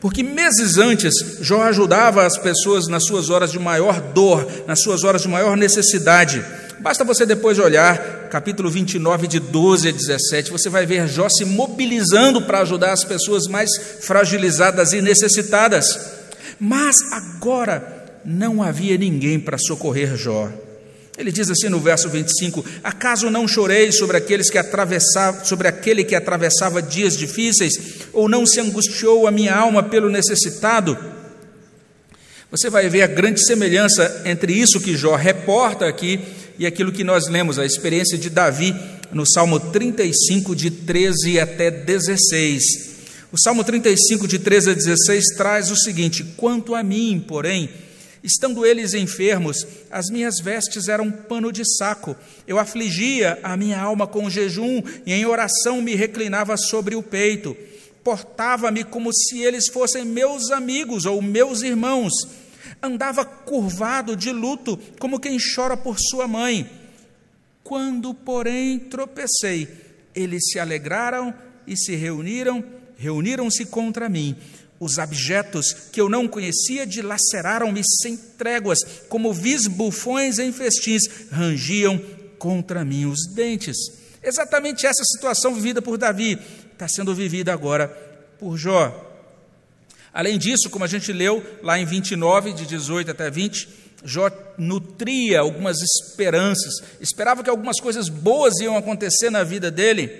porque 0.00 0.22
meses 0.22 0.76
antes 0.76 1.14
Jó 1.40 1.62
ajudava 1.62 2.24
as 2.24 2.36
pessoas 2.36 2.88
nas 2.88 3.04
suas 3.04 3.30
horas 3.30 3.52
de 3.52 3.58
maior 3.58 4.00
dor, 4.00 4.46
nas 4.66 4.80
suas 4.82 5.04
horas 5.04 5.22
de 5.22 5.28
maior 5.28 5.56
necessidade. 5.56 6.44
Basta 6.80 7.04
você 7.04 7.24
depois 7.24 7.58
olhar 7.58 8.28
capítulo 8.28 8.70
29, 8.70 9.26
de 9.26 9.40
12 9.40 9.88
a 9.88 9.92
17, 9.92 10.50
você 10.50 10.68
vai 10.68 10.84
ver 10.84 11.08
Jó 11.08 11.28
se 11.28 11.44
mobilizando 11.44 12.42
para 12.42 12.60
ajudar 12.60 12.92
as 12.92 13.04
pessoas 13.04 13.46
mais 13.48 13.70
fragilizadas 14.00 14.92
e 14.92 15.00
necessitadas. 15.00 15.86
Mas 16.60 16.96
agora 17.12 17.95
não 18.26 18.60
havia 18.60 18.98
ninguém 18.98 19.38
para 19.38 19.56
socorrer 19.56 20.16
Jó. 20.16 20.50
Ele 21.16 21.32
diz 21.32 21.48
assim 21.48 21.68
no 21.68 21.80
verso 21.80 22.10
25: 22.10 22.64
Acaso 22.82 23.30
não 23.30 23.48
chorei 23.48 23.92
sobre 23.92 24.16
aqueles 24.16 24.50
que 24.50 24.58
atravessavam, 24.58 25.44
sobre 25.44 25.68
aquele 25.68 26.04
que 26.04 26.14
atravessava 26.14 26.82
dias 26.82 27.16
difíceis, 27.16 27.72
ou 28.12 28.28
não 28.28 28.44
se 28.44 28.60
angustiou 28.60 29.26
a 29.26 29.30
minha 29.30 29.54
alma 29.54 29.82
pelo 29.82 30.10
necessitado? 30.10 30.98
Você 32.50 32.68
vai 32.68 32.88
ver 32.88 33.02
a 33.02 33.06
grande 33.06 33.44
semelhança 33.44 34.22
entre 34.24 34.52
isso 34.52 34.80
que 34.80 34.96
Jó 34.96 35.14
reporta 35.16 35.86
aqui 35.86 36.20
e 36.58 36.66
aquilo 36.66 36.92
que 36.92 37.04
nós 37.04 37.28
lemos, 37.28 37.58
a 37.58 37.64
experiência 37.64 38.18
de 38.18 38.28
Davi 38.28 38.74
no 39.12 39.26
Salmo 39.26 39.58
35, 39.58 40.54
de 40.54 40.70
13 40.70 41.40
até 41.40 41.70
16. 41.70 42.62
O 43.32 43.40
Salmo 43.40 43.64
35, 43.64 44.28
de 44.28 44.38
13 44.38 44.70
a 44.70 44.74
16, 44.74 45.24
traz 45.36 45.70
o 45.70 45.76
seguinte: 45.76 46.24
Quanto 46.36 46.74
a 46.74 46.82
mim, 46.82 47.24
porém, 47.26 47.68
Estando 48.26 48.66
eles 48.66 48.92
enfermos, 48.92 49.64
as 49.88 50.10
minhas 50.10 50.40
vestes 50.40 50.88
eram 50.88 51.12
pano 51.12 51.52
de 51.52 51.62
saco. 51.78 52.16
Eu 52.44 52.58
afligia 52.58 53.38
a 53.40 53.56
minha 53.56 53.80
alma 53.80 54.04
com 54.04 54.28
jejum 54.28 54.82
e 55.06 55.12
em 55.12 55.24
oração 55.24 55.80
me 55.80 55.94
reclinava 55.94 56.56
sobre 56.56 56.96
o 56.96 57.04
peito. 57.04 57.56
Portava-me 58.02 58.82
como 58.82 59.12
se 59.14 59.42
eles 59.42 59.68
fossem 59.68 60.04
meus 60.04 60.50
amigos 60.50 61.06
ou 61.06 61.22
meus 61.22 61.62
irmãos. 61.62 62.12
Andava 62.82 63.24
curvado 63.24 64.16
de 64.16 64.32
luto, 64.32 64.76
como 64.98 65.20
quem 65.20 65.38
chora 65.54 65.76
por 65.76 65.96
sua 65.96 66.26
mãe. 66.26 66.68
Quando, 67.62 68.12
porém, 68.12 68.76
tropecei, 68.80 69.68
eles 70.12 70.50
se 70.50 70.58
alegraram 70.58 71.32
e 71.64 71.76
se 71.76 71.94
reuniram, 71.94 72.64
reuniram-se 72.98 73.66
contra 73.66 74.08
mim. 74.08 74.36
Os 74.78 74.98
abjetos 74.98 75.72
que 75.90 76.00
eu 76.00 76.08
não 76.08 76.28
conhecia 76.28 76.86
dilaceraram-me 76.86 77.82
sem 78.02 78.16
tréguas, 78.16 78.78
como 79.08 79.32
vis 79.32 79.66
bufões 79.66 80.38
em 80.38 80.52
festins, 80.52 81.02
rangiam 81.30 81.98
contra 82.38 82.84
mim 82.84 83.06
os 83.06 83.26
dentes. 83.34 83.76
Exatamente 84.22 84.86
essa 84.86 85.02
situação 85.04 85.54
vivida 85.54 85.80
por 85.80 85.96
Davi 85.96 86.38
está 86.72 86.86
sendo 86.86 87.14
vivida 87.14 87.52
agora 87.52 87.88
por 88.38 88.58
Jó. 88.58 89.02
Além 90.12 90.38
disso, 90.38 90.68
como 90.68 90.84
a 90.84 90.88
gente 90.88 91.12
leu 91.12 91.44
lá 91.62 91.78
em 91.78 91.86
29, 91.86 92.52
de 92.52 92.66
18 92.66 93.10
até 93.10 93.30
20, 93.30 93.68
Jó 94.04 94.30
nutria 94.58 95.40
algumas 95.40 95.78
esperanças, 95.80 96.74
esperava 97.00 97.42
que 97.42 97.48
algumas 97.50 97.80
coisas 97.80 98.10
boas 98.10 98.54
iam 98.60 98.76
acontecer 98.76 99.30
na 99.30 99.42
vida 99.42 99.70
dele, 99.70 100.10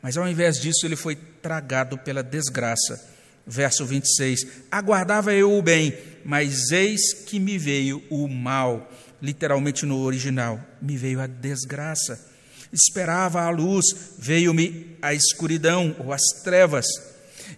mas 0.00 0.16
ao 0.16 0.28
invés 0.28 0.60
disso, 0.60 0.86
ele 0.86 0.94
foi 0.94 1.16
tragado 1.16 1.98
pela 1.98 2.22
desgraça 2.22 3.15
verso 3.46 3.86
26. 3.86 4.46
Aguardava 4.70 5.32
eu 5.32 5.56
o 5.56 5.62
bem, 5.62 5.96
mas 6.24 6.70
eis 6.72 7.12
que 7.12 7.38
me 7.38 7.56
veio 7.56 8.02
o 8.10 8.26
mal. 8.26 8.90
Literalmente 9.22 9.86
no 9.86 10.00
original, 10.00 10.60
me 10.82 10.96
veio 10.96 11.20
a 11.20 11.26
desgraça. 11.26 12.34
Esperava 12.72 13.42
a 13.42 13.50
luz, 13.50 13.84
veio-me 14.18 14.96
a 15.00 15.14
escuridão 15.14 15.94
ou 15.98 16.12
as 16.12 16.22
trevas. 16.42 16.86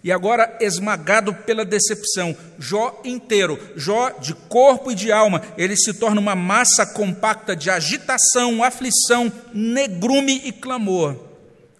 E 0.03 0.11
agora, 0.11 0.57
esmagado 0.61 1.33
pela 1.33 1.65
decepção, 1.65 2.37
Jó 2.57 3.01
inteiro, 3.03 3.59
Jó 3.75 4.11
de 4.11 4.33
corpo 4.33 4.91
e 4.91 4.95
de 4.95 5.11
alma, 5.11 5.41
ele 5.57 5.75
se 5.75 5.93
torna 5.93 6.21
uma 6.21 6.35
massa 6.35 6.85
compacta 6.85 7.55
de 7.55 7.69
agitação, 7.69 8.63
aflição, 8.63 9.31
negrume 9.53 10.41
e 10.45 10.51
clamor. 10.51 11.17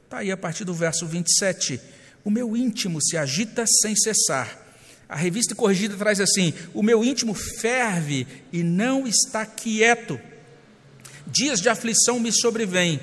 Está 0.03 0.17
aí 0.17 0.31
a 0.31 0.37
partir 0.37 0.65
do 0.65 0.73
verso 0.73 1.05
27. 1.05 1.79
O 2.23 2.29
meu 2.29 2.55
íntimo 2.55 3.01
se 3.01 3.17
agita 3.17 3.65
sem 3.65 3.95
cessar. 3.95 4.67
A 5.08 5.15
revista 5.15 5.55
corrigida 5.55 5.95
traz 5.95 6.19
assim: 6.19 6.53
o 6.73 6.84
meu 6.84 7.03
íntimo 7.03 7.34
ferve 7.34 8.27
e 8.53 8.62
não 8.62 9.08
está 9.08 9.45
quieto. 9.45 10.19
Dias 11.25 11.60
de 11.60 11.69
aflição 11.69 12.19
me 12.19 12.32
sobrevêm, 12.32 12.99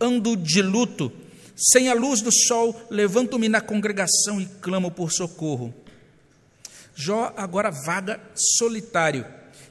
ando 0.00 0.36
de 0.36 0.62
luto, 0.62 1.12
sem 1.56 1.88
a 1.88 1.94
luz 1.94 2.20
do 2.20 2.30
sol, 2.32 2.86
levanto-me 2.90 3.48
na 3.48 3.60
congregação 3.60 4.40
e 4.40 4.46
clamo 4.46 4.90
por 4.90 5.12
socorro. 5.12 5.74
Jó 6.94 7.32
agora 7.36 7.70
vaga 7.70 8.20
solitário, 8.58 9.24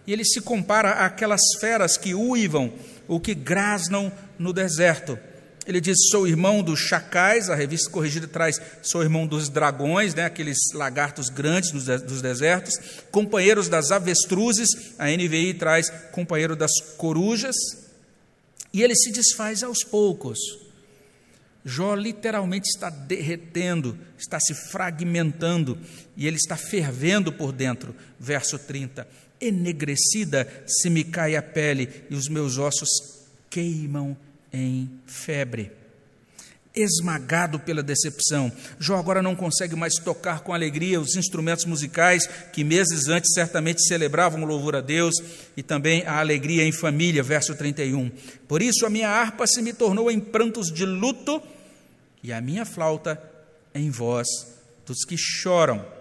e 0.06 0.14
ele 0.14 0.24
se 0.24 0.42
compara 0.42 1.06
àquelas 1.06 1.42
feras 1.60 1.98
que 1.98 2.14
uivam 2.14 2.74
ou 3.08 3.20
que 3.20 3.34
grasnam 3.34 4.12
no 4.38 4.54
deserto. 4.54 5.18
Ele 5.68 5.82
diz: 5.82 5.98
sou 6.10 6.26
irmão 6.26 6.64
dos 6.64 6.80
chacais, 6.80 7.50
a 7.50 7.56
revista 7.56 7.90
corrigida 7.90 8.26
traz: 8.26 8.60
sou 8.82 9.04
irmão 9.04 9.28
dos 9.28 9.50
dragões, 9.50 10.16
né, 10.16 10.24
aqueles 10.24 10.58
lagartos 10.74 11.30
grandes 11.30 11.72
dos 11.72 12.22
desertos, 12.22 12.74
companheiros 13.12 13.68
das 13.68 13.92
avestruzes, 13.92 14.70
a 14.98 15.08
NVI 15.08 15.56
traz 15.56 15.90
companheiro 16.14 16.56
das 16.56 16.72
corujas, 16.96 17.56
e 18.72 18.82
ele 18.82 18.96
se 18.96 19.12
desfaz 19.12 19.62
aos 19.62 19.84
poucos. 19.84 20.40
Jó 21.66 21.96
literalmente 21.96 22.70
está 22.70 22.90
derretendo, 22.90 24.00
está 24.18 24.40
se 24.40 24.54
fragmentando 24.54 25.78
e 26.16 26.26
ele 26.26 26.38
está 26.38 26.56
fervendo 26.56 27.34
por 27.34 27.52
dentro. 27.52 27.94
Verso 28.18 28.58
30. 28.58 29.06
Enegrecida 29.42 30.48
se 30.66 30.90
me 30.90 31.04
cai 31.04 31.36
a 31.36 31.42
pele 31.42 32.06
e 32.10 32.16
os 32.16 32.30
meus 32.30 32.58
ossos 32.58 32.88
queimam 33.50 34.16
em 34.52 34.90
febre. 35.06 35.72
Esmagado 36.76 37.60
pela 37.60 37.82
decepção, 37.82 38.52
Jó 38.80 38.98
agora 38.98 39.24
não 39.24 39.36
consegue 39.36 39.76
mais 39.76 39.96
tocar 39.96 40.42
com 40.42 40.54
alegria 40.54 41.02
os 41.02 41.16
instrumentos 41.16 41.66
musicais 41.66 42.28
que 42.54 42.64
meses 42.64 43.08
antes 43.08 43.34
certamente 43.34 43.84
celebravam 43.88 44.44
o 44.44 44.46
louvor 44.46 44.76
a 44.76 44.82
Deus 44.82 45.16
e 45.56 45.64
também 45.64 46.04
a 46.06 46.20
alegria 46.20 46.64
em 46.64 46.72
família, 46.72 47.24
verso 47.24 47.56
31. 47.56 48.12
Por 48.48 48.62
isso 48.62 48.86
a 48.86 48.92
minha 48.92 49.10
harpa 49.10 49.48
se 49.48 49.60
me 49.62 49.74
tornou 49.74 50.12
em 50.12 50.20
prantos 50.20 50.72
de 50.72 50.86
luto 50.86 51.42
e 52.22 52.32
a 52.32 52.40
minha 52.40 52.64
flauta 52.64 53.20
em 53.74 53.90
voz 53.90 54.28
dos 54.86 55.04
que 55.04 55.18
choram. 55.18 55.97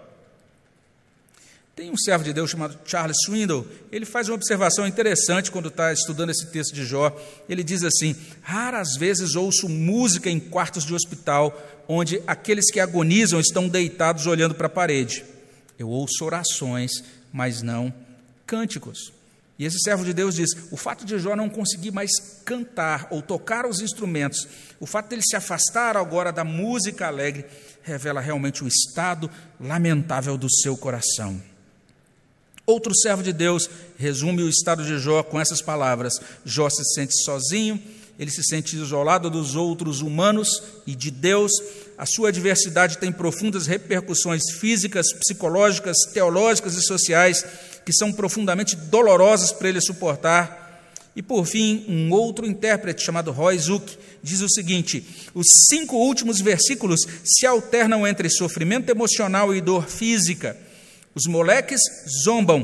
Tem 1.77 1.91
um 1.91 1.95
servo 1.95 2.23
de 2.23 2.33
Deus 2.33 2.49
chamado 2.49 2.75
Charles 2.85 3.17
Swindoll, 3.23 3.63
ele 3.91 4.03
faz 4.03 4.27
uma 4.27 4.33
observação 4.33 4.87
interessante 4.87 5.51
quando 5.51 5.67
está 5.67 5.93
estudando 5.93 6.31
esse 6.31 6.47
texto 6.47 6.73
de 6.73 6.83
Jó. 6.83 7.15
Ele 7.47 7.63
diz 7.63 7.83
assim: 7.83 8.15
Raras 8.41 8.95
vezes 8.97 9.35
ouço 9.35 9.69
música 9.69 10.27
em 10.27 10.39
quartos 10.39 10.83
de 10.83 10.95
hospital, 10.95 11.55
onde 11.87 12.19
aqueles 12.25 12.71
que 12.71 12.79
agonizam 12.79 13.39
estão 13.39 13.69
deitados 13.69 14.25
olhando 14.25 14.55
para 14.55 14.65
a 14.65 14.71
parede. 14.71 15.23
Eu 15.77 15.87
ouço 15.87 16.25
orações, 16.25 17.03
mas 17.31 17.61
não 17.61 17.93
cânticos. 18.47 19.13
E 19.59 19.63
esse 19.63 19.79
servo 19.79 20.03
de 20.03 20.13
Deus 20.13 20.33
diz: 20.33 20.49
o 20.71 20.77
fato 20.77 21.05
de 21.05 21.19
Jó 21.19 21.35
não 21.35 21.47
conseguir 21.47 21.91
mais 21.91 22.09
cantar 22.43 23.05
ou 23.11 23.21
tocar 23.21 23.67
os 23.67 23.81
instrumentos, 23.81 24.47
o 24.79 24.87
fato 24.87 25.09
dele 25.09 25.21
se 25.23 25.35
afastar 25.35 25.95
agora 25.95 26.31
da 26.31 26.43
música 26.43 27.05
alegre, 27.05 27.45
revela 27.83 28.19
realmente 28.19 28.63
o 28.63 28.67
estado 28.67 29.29
lamentável 29.59 30.39
do 30.39 30.47
seu 30.49 30.75
coração. 30.75 31.39
Outro 32.67 32.93
servo 32.93 33.23
de 33.23 33.31
Deus 33.31 33.69
resume 33.97 34.43
o 34.43 34.49
estado 34.49 34.83
de 34.83 34.99
Jó 34.99 35.23
com 35.23 35.39
essas 35.39 35.61
palavras: 35.61 36.15
Jó 36.43 36.69
se 36.69 36.83
sente 36.93 37.13
sozinho, 37.23 37.81
ele 38.19 38.29
se 38.29 38.43
sente 38.43 38.75
isolado 38.75 39.29
dos 39.29 39.55
outros 39.55 40.01
humanos 40.01 40.61
e 40.85 40.93
de 40.93 41.09
Deus. 41.09 41.49
A 41.97 42.05
sua 42.05 42.27
adversidade 42.27 42.97
tem 42.97 43.09
profundas 43.09 43.67
repercussões 43.67 44.41
físicas, 44.59 45.13
psicológicas, 45.13 45.95
teológicas 46.13 46.75
e 46.75 46.81
sociais 46.81 47.45
que 47.85 47.93
são 47.93 48.11
profundamente 48.11 48.75
dolorosas 48.75 49.53
para 49.53 49.69
ele 49.69 49.79
suportar. 49.79 50.83
E 51.15 51.21
por 51.21 51.45
fim, 51.45 51.85
um 51.87 52.11
outro 52.11 52.45
intérprete 52.45 53.01
chamado 53.01 53.31
Roy 53.31 53.57
Zuck 53.57 53.97
diz 54.21 54.41
o 54.41 54.49
seguinte: 54.49 55.07
os 55.33 55.47
cinco 55.69 55.95
últimos 55.95 56.41
versículos 56.41 56.99
se 57.23 57.45
alternam 57.45 58.05
entre 58.05 58.29
sofrimento 58.29 58.89
emocional 58.89 59.55
e 59.55 59.61
dor 59.61 59.87
física. 59.87 60.66
Os 61.17 61.25
moleques 61.25 61.81
zombam, 62.23 62.61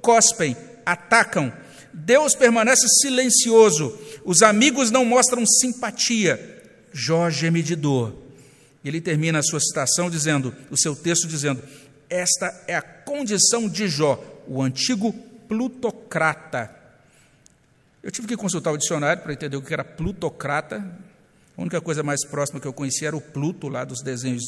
cospem, 0.00 0.56
atacam. 0.84 1.52
Deus 1.92 2.36
permanece 2.36 2.86
silencioso. 3.00 3.98
Os 4.24 4.42
amigos 4.42 4.92
não 4.92 5.04
mostram 5.04 5.44
simpatia. 5.44 6.62
Jó 6.92 7.28
geme 7.28 7.64
de 7.64 7.74
dor. 7.74 8.16
Ele 8.84 9.00
termina 9.00 9.40
a 9.40 9.42
sua 9.42 9.58
citação 9.58 10.08
dizendo, 10.08 10.54
o 10.70 10.76
seu 10.76 10.94
texto 10.94 11.26
dizendo: 11.26 11.60
Esta 12.08 12.62
é 12.68 12.76
a 12.76 12.82
condição 12.82 13.68
de 13.68 13.88
Jó, 13.88 14.22
o 14.46 14.62
antigo 14.62 15.12
plutocrata. 15.48 16.70
Eu 18.04 18.12
tive 18.12 18.28
que 18.28 18.36
consultar 18.36 18.70
o 18.70 18.78
dicionário 18.78 19.20
para 19.20 19.32
entender 19.32 19.56
o 19.56 19.62
que 19.62 19.74
era 19.74 19.82
plutocrata. 19.82 20.76
A 21.56 21.60
única 21.60 21.80
coisa 21.80 22.04
mais 22.04 22.24
próxima 22.24 22.60
que 22.60 22.68
eu 22.68 22.72
conhecia 22.72 23.08
era 23.08 23.16
o 23.16 23.20
Pluto, 23.20 23.68
lá 23.68 23.84
dos 23.84 24.00
desenhos 24.00 24.44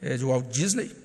é, 0.00 0.16
de 0.16 0.24
Walt 0.24 0.48
Disney. 0.48 1.01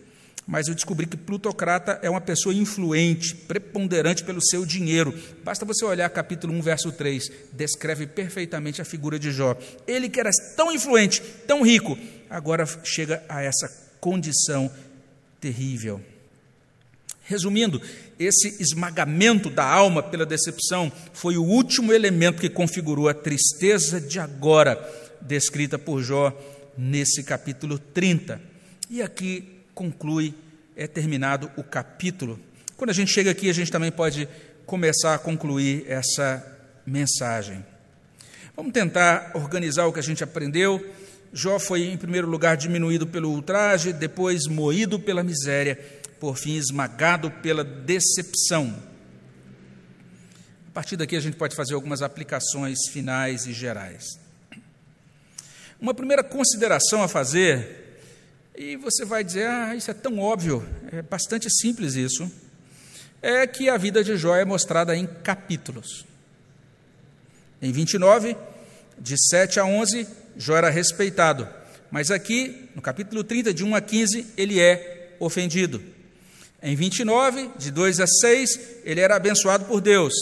Mas 0.48 0.70
eu 0.70 0.74
descobri 0.74 1.06
que 1.06 1.18
plutocrata 1.18 2.00
é 2.02 2.10
uma 2.10 2.22
pessoa 2.22 2.56
influente, 2.56 3.36
preponderante 3.36 4.24
pelo 4.24 4.42
seu 4.42 4.66
dinheiro. 4.66 5.14
Basta 5.44 5.66
você 5.66 5.84
olhar 5.84 6.10
capítulo 6.10 6.54
1, 6.54 6.62
verso 6.62 6.90
3, 6.90 7.30
descreve 7.52 8.08
perfeitamente 8.08 8.82
a 8.82 8.86
figura 8.86 9.20
de 9.20 9.30
Jó. 9.30 9.58
Ele 9.86 10.08
que 10.08 10.22
era 10.22 10.32
tão 10.56 10.72
influente, 10.72 11.22
tão 11.46 11.64
rico, 11.64 11.98
agora 12.30 12.66
chega 12.86 13.22
a 13.28 13.44
essa 13.44 13.68
condição 14.00 14.72
terrível. 15.42 16.02
Resumindo, 17.24 17.82
esse 18.18 18.62
esmagamento 18.64 19.50
da 19.50 19.66
alma 19.66 20.02
pela 20.02 20.26
decepção 20.26 20.90
foi 21.12 21.36
o 21.36 21.44
último 21.44 21.92
elemento 21.92 22.40
que 22.40 22.50
configurou 22.50 23.10
a 23.10 23.14
tristeza 23.14 24.00
de 24.00 24.18
agora, 24.18 24.80
descrita 25.20 25.78
por 25.78 26.02
Jó 26.02 26.32
nesse 26.78 27.22
capítulo 27.22 27.78
30. 27.78 28.40
E 28.90 29.02
aqui 29.02 29.57
conclui, 29.78 30.34
é 30.76 30.88
terminado 30.88 31.52
o 31.56 31.64
capítulo. 31.64 32.40
Quando 32.76 32.90
a 32.90 32.94
gente 32.94 33.12
chega 33.12 33.30
aqui, 33.30 33.48
a 33.48 33.54
gente 33.54 33.72
também 33.72 33.92
pode 33.92 34.28
começar 34.66 35.14
a 35.14 35.20
concluir 35.20 35.86
essa 35.88 36.44
mensagem. 36.84 37.64
Vamos 38.56 38.74
tentar 38.74 39.34
organizar 39.36 39.86
o 39.86 39.94
que 39.94 40.00
a 40.00 40.04
gente 40.04 40.24
aprendeu. 40.24 40.84
Jó 41.32 41.60
foi, 41.60 41.84
em 41.84 41.96
primeiro 41.98 42.28
lugar, 42.28 42.58
diminuído 42.58 43.06
pelo 43.06 43.30
ultraje, 43.30 43.94
depois 43.94 44.48
moído 44.48 45.00
pela 45.00 45.24
miséria 45.24 45.80
por 46.20 46.36
fim 46.36 46.56
esmagado 46.56 47.30
pela 47.30 47.64
decepção. 47.64 48.76
A 50.70 50.72
partir 50.74 50.98
daqui 50.98 51.16
a 51.16 51.20
gente 51.20 51.38
pode 51.38 51.56
fazer 51.56 51.76
algumas 51.76 52.02
aplicações 52.02 52.80
finais 52.90 53.46
e 53.46 53.54
gerais. 53.54 54.20
Uma 55.80 55.94
primeira 55.94 56.24
consideração 56.24 57.04
a 57.04 57.08
fazer, 57.08 57.87
e 58.58 58.76
você 58.76 59.06
vai 59.06 59.24
dizer, 59.24 59.48
ah, 59.48 59.76
isso 59.76 59.92
é 59.92 59.94
tão 59.94 60.18
óbvio, 60.18 60.68
é 60.92 61.04
bastante 61.04 61.48
simples 61.48 61.94
isso, 61.94 62.30
é 63.22 63.46
que 63.46 63.70
a 63.70 63.78
vida 63.78 64.04
de 64.04 64.18
Jó 64.18 64.36
é 64.36 64.44
mostrada 64.44 64.96
em 64.96 65.06
capítulos. 65.06 66.06
Em 67.62 67.72
29, 67.72 68.36
de 68.98 69.16
7 69.30 69.60
a 69.60 69.66
11, 69.66 70.08
Jó 70.36 70.58
era 70.58 70.72
respeitado, 70.72 71.48
mas 71.92 72.10
aqui, 72.10 72.70
no 72.76 72.82
capítulo 72.82 73.24
30, 73.24 73.54
de 73.54 73.64
1 73.64 73.76
a 73.76 73.82
15, 73.82 74.34
ele 74.36 74.60
é 74.60 75.16
ofendido. 75.20 75.82
Em 76.62 76.76
29, 76.76 77.52
de 77.58 77.70
2 77.70 78.00
a 78.00 78.08
6, 78.08 78.60
ele 78.84 79.00
era 79.00 79.16
abençoado 79.16 79.66
por 79.66 79.80
Deus. 79.80 80.14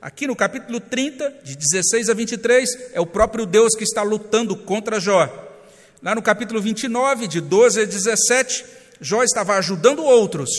Aqui 0.00 0.26
no 0.26 0.34
capítulo 0.34 0.80
30, 0.80 1.40
de 1.44 1.54
16 1.56 2.08
a 2.08 2.14
23, 2.14 2.90
é 2.94 3.00
o 3.00 3.06
próprio 3.06 3.44
Deus 3.44 3.74
que 3.76 3.84
está 3.84 4.02
lutando 4.02 4.56
contra 4.56 4.98
Jó. 4.98 5.43
Lá 6.04 6.14
no 6.14 6.20
capítulo 6.20 6.60
29, 6.60 7.26
de 7.26 7.40
12 7.40 7.80
a 7.80 7.84
17, 7.86 8.62
Jó 9.00 9.22
estava 9.22 9.56
ajudando 9.56 10.04
outros. 10.04 10.50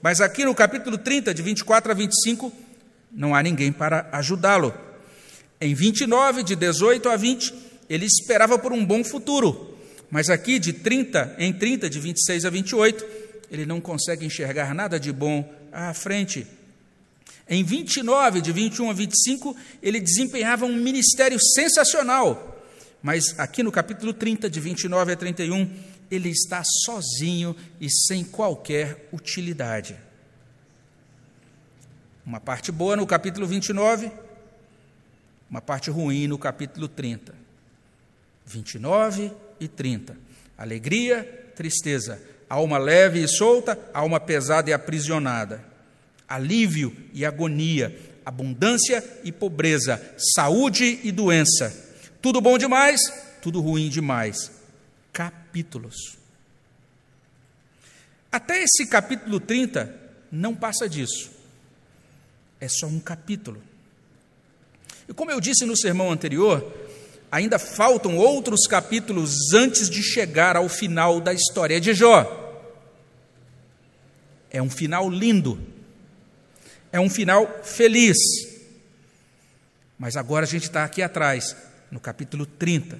Mas 0.00 0.20
aqui 0.20 0.44
no 0.44 0.54
capítulo 0.54 0.96
30, 0.96 1.34
de 1.34 1.42
24 1.42 1.90
a 1.90 1.94
25, 1.94 2.52
não 3.10 3.34
há 3.34 3.42
ninguém 3.42 3.72
para 3.72 4.08
ajudá-lo. 4.12 4.72
Em 5.60 5.74
29, 5.74 6.44
de 6.44 6.54
18 6.54 7.08
a 7.08 7.16
20, 7.16 7.52
ele 7.90 8.06
esperava 8.06 8.56
por 8.60 8.72
um 8.72 8.86
bom 8.86 9.02
futuro. 9.02 9.76
Mas 10.08 10.30
aqui 10.30 10.60
de 10.60 10.72
30, 10.72 11.34
em 11.36 11.52
30, 11.52 11.90
de 11.90 11.98
26 11.98 12.44
a 12.44 12.50
28, 12.50 13.04
ele 13.50 13.66
não 13.66 13.80
consegue 13.80 14.24
enxergar 14.24 14.72
nada 14.72 15.00
de 15.00 15.12
bom 15.12 15.52
à 15.72 15.92
frente. 15.92 16.46
Em 17.48 17.64
29, 17.64 18.40
de 18.40 18.52
21 18.52 18.90
a 18.90 18.92
25, 18.92 19.56
ele 19.82 19.98
desempenhava 19.98 20.64
um 20.64 20.76
ministério 20.76 21.40
sensacional, 21.56 22.51
mas 23.02 23.38
aqui 23.38 23.62
no 23.62 23.72
capítulo 23.72 24.12
30, 24.12 24.48
de 24.48 24.60
29 24.60 25.12
a 25.12 25.16
31, 25.16 25.70
ele 26.10 26.28
está 26.28 26.62
sozinho 26.84 27.56
e 27.80 27.90
sem 27.90 28.22
qualquer 28.22 29.08
utilidade. 29.12 29.96
Uma 32.24 32.38
parte 32.38 32.70
boa 32.70 32.96
no 32.96 33.06
capítulo 33.06 33.46
29, 33.46 34.10
uma 35.50 35.60
parte 35.60 35.90
ruim 35.90 36.28
no 36.28 36.38
capítulo 36.38 36.86
30. 36.86 37.34
29 38.46 39.32
e 39.58 39.68
30. 39.68 40.16
Alegria, 40.56 41.52
tristeza 41.56 42.20
alma 42.52 42.76
leve 42.76 43.22
e 43.24 43.26
solta, 43.26 43.78
alma 43.94 44.20
pesada 44.20 44.68
e 44.68 44.74
aprisionada, 44.74 45.64
alívio 46.28 46.94
e 47.14 47.24
agonia, 47.24 47.98
abundância 48.26 49.02
e 49.24 49.32
pobreza, 49.32 49.98
saúde 50.34 51.00
e 51.02 51.10
doença, 51.10 51.91
tudo 52.22 52.40
bom 52.40 52.56
demais, 52.56 53.00
tudo 53.42 53.60
ruim 53.60 53.88
demais. 53.88 54.50
Capítulos. 55.12 56.16
Até 58.30 58.62
esse 58.62 58.86
capítulo 58.86 59.40
30 59.40 59.94
não 60.30 60.54
passa 60.54 60.88
disso. 60.88 61.30
É 62.60 62.68
só 62.68 62.86
um 62.86 63.00
capítulo. 63.00 63.60
E 65.08 65.12
como 65.12 65.30
eu 65.30 65.40
disse 65.40 65.66
no 65.66 65.76
sermão 65.76 66.10
anterior, 66.12 66.72
ainda 67.30 67.58
faltam 67.58 68.16
outros 68.16 68.66
capítulos 68.66 69.52
antes 69.52 69.90
de 69.90 70.02
chegar 70.02 70.56
ao 70.56 70.68
final 70.68 71.20
da 71.20 71.34
história 71.34 71.80
de 71.80 71.92
Jó. 71.92 72.38
É 74.48 74.62
um 74.62 74.70
final 74.70 75.10
lindo. 75.10 75.60
É 76.92 77.00
um 77.00 77.10
final 77.10 77.62
feliz. 77.64 78.16
Mas 79.98 80.16
agora 80.16 80.44
a 80.44 80.48
gente 80.48 80.64
está 80.64 80.84
aqui 80.84 81.02
atrás, 81.02 81.56
no 81.92 82.00
capítulo 82.00 82.46
30. 82.46 82.98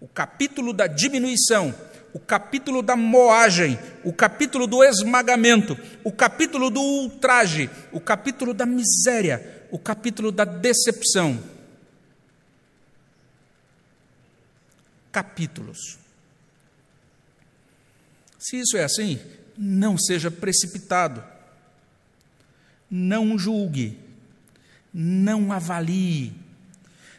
O 0.00 0.08
capítulo 0.08 0.72
da 0.72 0.88
diminuição, 0.88 1.72
o 2.12 2.18
capítulo 2.18 2.82
da 2.82 2.96
moagem, 2.96 3.78
o 4.02 4.12
capítulo 4.12 4.66
do 4.66 4.82
esmagamento, 4.82 5.78
o 6.02 6.10
capítulo 6.10 6.70
do 6.70 6.80
ultraje, 6.80 7.70
o 7.92 8.00
capítulo 8.00 8.52
da 8.52 8.66
miséria, 8.66 9.66
o 9.70 9.78
capítulo 9.78 10.32
da 10.32 10.44
decepção. 10.44 11.40
Capítulos. 15.12 15.96
Se 18.40 18.56
isso 18.58 18.76
é 18.76 18.82
assim, 18.82 19.20
não 19.56 19.96
seja 19.96 20.32
precipitado, 20.32 21.24
não 22.90 23.38
julgue, 23.38 23.98
não 24.92 25.52
avalie, 25.52 26.43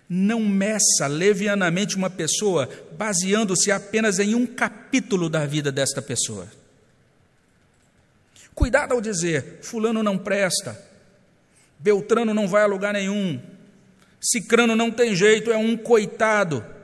não 0.10 0.42
meça 0.42 1.08
levianamente 1.08 1.96
uma 1.96 2.10
pessoa 2.10 2.70
baseando-se 2.98 3.72
apenas 3.72 4.20
em 4.20 4.36
um 4.36 4.46
capítulo 4.46 5.30
da 5.30 5.46
vida 5.46 5.72
desta 5.72 6.02
pessoa. 6.02 6.48
Cuidado 8.54 8.94
ao 8.94 9.02
dizer: 9.02 9.60
Fulano 9.62 10.04
não 10.04 10.18
presta, 10.18 10.80
Beltrano 11.80 12.34
não 12.34 12.48
vai 12.48 12.64
a 12.64 12.68
lugar 12.68 12.94
nenhum, 12.94 13.40
Cicrano 14.22 14.76
não 14.76 14.90
tem 14.90 15.16
jeito, 15.16 15.52
é 15.52 15.58
um 15.58 15.76
coitado. 15.78 16.75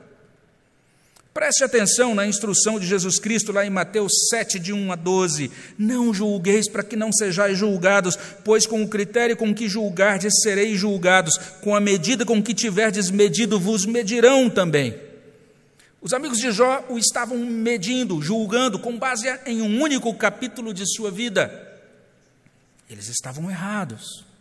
Preste 1.34 1.64
atenção 1.64 2.14
na 2.14 2.26
instrução 2.26 2.78
de 2.78 2.86
Jesus 2.86 3.18
Cristo 3.18 3.52
lá 3.52 3.64
em 3.64 3.70
Mateus 3.70 4.12
7, 4.28 4.58
de 4.58 4.70
1 4.70 4.92
a 4.92 4.96
12. 4.96 5.50
Não 5.78 6.12
julgueis 6.12 6.68
para 6.68 6.82
que 6.82 6.94
não 6.94 7.10
sejais 7.10 7.56
julgados, 7.56 8.18
pois 8.44 8.66
com 8.66 8.82
o 8.82 8.88
critério 8.88 9.34
com 9.34 9.54
que 9.54 9.66
julgardes 9.66 10.42
sereis 10.42 10.78
julgados, 10.78 11.38
com 11.62 11.74
a 11.74 11.80
medida 11.80 12.26
com 12.26 12.42
que 12.42 12.52
tiverdes 12.52 13.10
medido 13.10 13.58
vos 13.58 13.86
medirão 13.86 14.50
também. 14.50 14.94
Os 16.02 16.12
amigos 16.12 16.36
de 16.36 16.52
Jó 16.52 16.84
o 16.90 16.98
estavam 16.98 17.38
medindo, 17.38 18.20
julgando, 18.20 18.78
com 18.78 18.98
base 18.98 19.26
em 19.46 19.62
um 19.62 19.80
único 19.80 20.12
capítulo 20.12 20.74
de 20.74 20.84
sua 20.84 21.10
vida. 21.10 21.80
Eles 22.90 23.08
estavam 23.08 23.50
errados. 23.50 24.31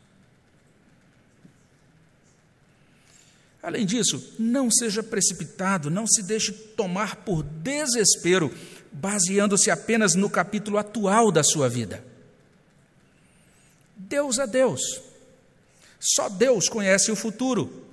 Além 3.61 3.85
disso, 3.85 4.35
não 4.39 4.71
seja 4.71 5.03
precipitado, 5.03 5.91
não 5.91 6.07
se 6.07 6.23
deixe 6.23 6.51
tomar 6.51 7.17
por 7.17 7.43
desespero, 7.43 8.51
baseando-se 8.91 9.69
apenas 9.69 10.15
no 10.15 10.29
capítulo 10.29 10.77
atual 10.77 11.31
da 11.31 11.43
sua 11.43 11.69
vida. 11.69 12.03
Deus 13.95 14.39
é 14.39 14.47
Deus. 14.47 14.81
Só 15.99 16.27
Deus 16.27 16.67
conhece 16.67 17.11
o 17.11 17.15
futuro. 17.15 17.85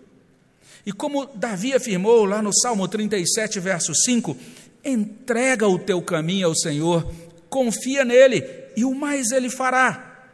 E 0.87 0.93
como 0.93 1.27
Davi 1.27 1.75
afirmou 1.75 2.25
lá 2.25 2.41
no 2.41 2.55
Salmo 2.55 2.89
37, 2.89 3.61
verso 3.61 3.95
5, 3.95 4.35
entrega 4.83 5.69
o 5.69 5.79
teu 5.79 6.01
caminho 6.01 6.47
ao 6.47 6.57
Senhor, 6.57 7.13
confia 7.51 8.07
nele 8.07 8.43
e 8.75 8.87
o 8.87 8.95
mais 8.95 9.31
ele 9.31 9.51
fará. 9.51 10.27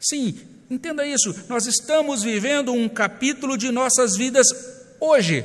Sim, 0.00 0.40
Entenda 0.70 1.06
isso, 1.06 1.34
nós 1.48 1.66
estamos 1.66 2.22
vivendo 2.22 2.72
um 2.72 2.88
capítulo 2.88 3.56
de 3.56 3.70
nossas 3.70 4.16
vidas 4.16 4.46
hoje, 5.00 5.42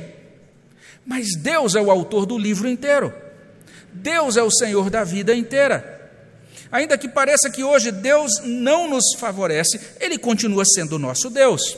mas 1.06 1.34
Deus 1.34 1.74
é 1.74 1.80
o 1.80 1.90
autor 1.90 2.26
do 2.26 2.36
livro 2.36 2.68
inteiro. 2.68 3.12
Deus 3.90 4.36
é 4.36 4.42
o 4.42 4.50
Senhor 4.50 4.90
da 4.90 5.02
vida 5.02 5.34
inteira. 5.34 6.10
Ainda 6.70 6.98
que 6.98 7.08
pareça 7.08 7.48
que 7.48 7.62
hoje 7.62 7.90
Deus 7.92 8.40
não 8.44 8.90
nos 8.90 9.14
favorece, 9.16 9.80
Ele 10.00 10.18
continua 10.18 10.64
sendo 10.64 10.98
nosso 10.98 11.30
Deus. 11.30 11.76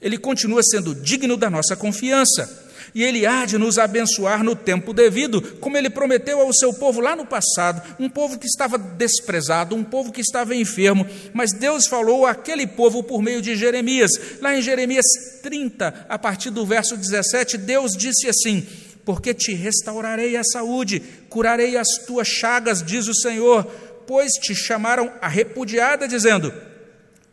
Ele 0.00 0.16
continua 0.16 0.62
sendo 0.62 0.94
digno 0.94 1.36
da 1.36 1.50
nossa 1.50 1.76
confiança. 1.76 2.67
E 2.94 3.02
Ele 3.02 3.26
há 3.26 3.44
de 3.44 3.58
nos 3.58 3.78
abençoar 3.78 4.42
no 4.42 4.56
tempo 4.56 4.92
devido, 4.92 5.40
como 5.60 5.76
Ele 5.76 5.90
prometeu 5.90 6.40
ao 6.40 6.52
seu 6.52 6.72
povo 6.72 7.00
lá 7.00 7.14
no 7.14 7.26
passado, 7.26 7.82
um 7.98 8.08
povo 8.08 8.38
que 8.38 8.46
estava 8.46 8.78
desprezado, 8.78 9.76
um 9.76 9.84
povo 9.84 10.12
que 10.12 10.20
estava 10.20 10.54
enfermo, 10.54 11.06
mas 11.32 11.52
Deus 11.52 11.86
falou 11.86 12.26
àquele 12.26 12.66
povo 12.66 13.02
por 13.02 13.22
meio 13.22 13.42
de 13.42 13.56
Jeremias. 13.56 14.10
Lá 14.40 14.56
em 14.56 14.62
Jeremias 14.62 15.04
30, 15.42 16.06
a 16.08 16.18
partir 16.18 16.50
do 16.50 16.64
verso 16.64 16.96
17, 16.96 17.58
Deus 17.58 17.92
disse 17.92 18.28
assim: 18.28 18.66
Porque 19.04 19.34
te 19.34 19.52
restaurarei 19.54 20.36
a 20.36 20.44
saúde, 20.44 21.02
curarei 21.28 21.76
as 21.76 21.88
tuas 22.06 22.28
chagas, 22.28 22.82
diz 22.82 23.06
o 23.06 23.14
Senhor, 23.14 23.64
pois 24.06 24.32
te 24.32 24.54
chamaram 24.54 25.12
a 25.20 25.28
repudiada, 25.28 26.08
dizendo: 26.08 26.52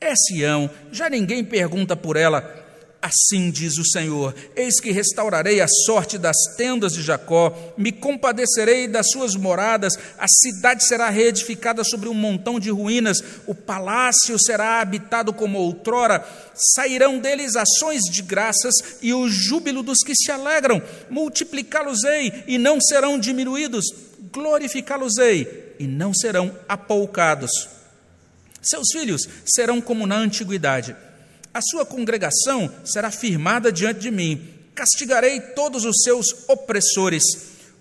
É 0.02 0.13
Sião, 0.15 0.70
já 0.91 1.10
ninguém 1.10 1.44
pergunta 1.44 1.96
por 1.96 2.18
ela 2.18 2.64
Assim 3.06 3.52
diz 3.52 3.78
o 3.78 3.86
Senhor: 3.86 4.34
Eis 4.56 4.80
que 4.80 4.91
restaurarei 4.91 5.62
a 5.62 5.68
sorte 5.68 6.18
das 6.18 6.36
tendas 6.58 6.91
de 6.91 7.04
Jacó, 7.04 7.56
me 7.78 7.91
compadecerei 7.91 8.88
das 8.88 9.12
suas 9.12 9.36
moradas, 9.36 9.94
a 10.18 10.26
cidade 10.28 10.84
será 10.84 11.12
reedificada 11.12 11.84
sobre 11.84 12.10
um 12.10 12.15
montão 12.15 12.60
de 12.60 12.72
ruínas, 12.72 13.20
o 13.46 13.54
palácio 13.54 14.39
será 14.39 14.82
habitado 14.82 15.32
como 15.32 15.60
outrora, 15.60 16.26
sairão 16.56 17.20
deles 17.20 17.56
ações 17.56 18.02
de 18.10 18.24
graças 18.24 18.74
e 19.04 19.13
o 19.13 19.30
júbilo 19.30 19.84
dos 19.84 20.00
que 20.00 20.15
se 20.15 20.32
alegram, 20.32 20.82
multiplicá-los-ei 21.08 22.46
e 22.48 22.58
não 22.58 22.82
serão 22.82 23.20
diminuídos, 23.20 23.86
glorificá-los-ei 24.34 25.76
e 25.78 25.86
não 25.86 26.12
serão 26.12 26.58
apoucados. 26.68 27.52
Seus 28.63 28.88
filhos 28.91 29.30
serão 29.46 29.80
como 29.80 30.08
na 30.08 30.15
antiguidade 30.15 30.96
a 31.56 31.62
sua 31.62 31.86
congregação 31.86 32.70
será 32.84 33.10
firmada 33.10 33.72
diante 33.72 34.02
de 34.02 34.12
mim. 34.12 34.46
Castigarei 34.76 35.39
todos 35.39 35.86
os 35.86 36.04
seus 36.04 36.28
opressores. 36.50 37.24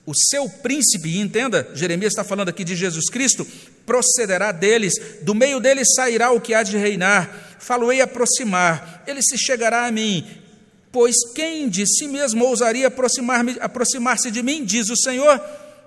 O 0.07 0.15
seu 0.15 0.49
príncipe, 0.49 1.19
entenda, 1.19 1.69
Jeremias 1.75 2.13
está 2.13 2.23
falando 2.23 2.51
aqui 2.51 2.63
de 2.63 2.77
Jesus 2.77 3.07
Cristo, 3.11 3.45
procederá 3.85 4.53
deles, 4.53 4.93
do 5.23 5.35
meio 5.35 5.59
deles 5.59 5.93
sairá 5.97 6.31
o 6.31 6.41
que 6.41 6.55
há 6.55 6.63
de 6.63 6.77
reinar. 6.77 7.57
Falo-ei 7.59 8.01
aproximar, 8.01 9.03
ele 9.09 9.21
se 9.21 9.37
chegará 9.37 9.87
a 9.87 9.91
mim. 9.91 10.25
Pois 10.93 11.17
quem 11.35 11.69
de 11.69 11.85
si 11.85 12.07
mesmo 12.07 12.45
ousaria 12.45 12.87
aproximar-se 12.87 13.59
aproximar 13.61 14.17
de 14.19 14.41
mim, 14.41 14.65
diz 14.65 14.89
o 14.89 14.97
Senhor? 14.97 15.43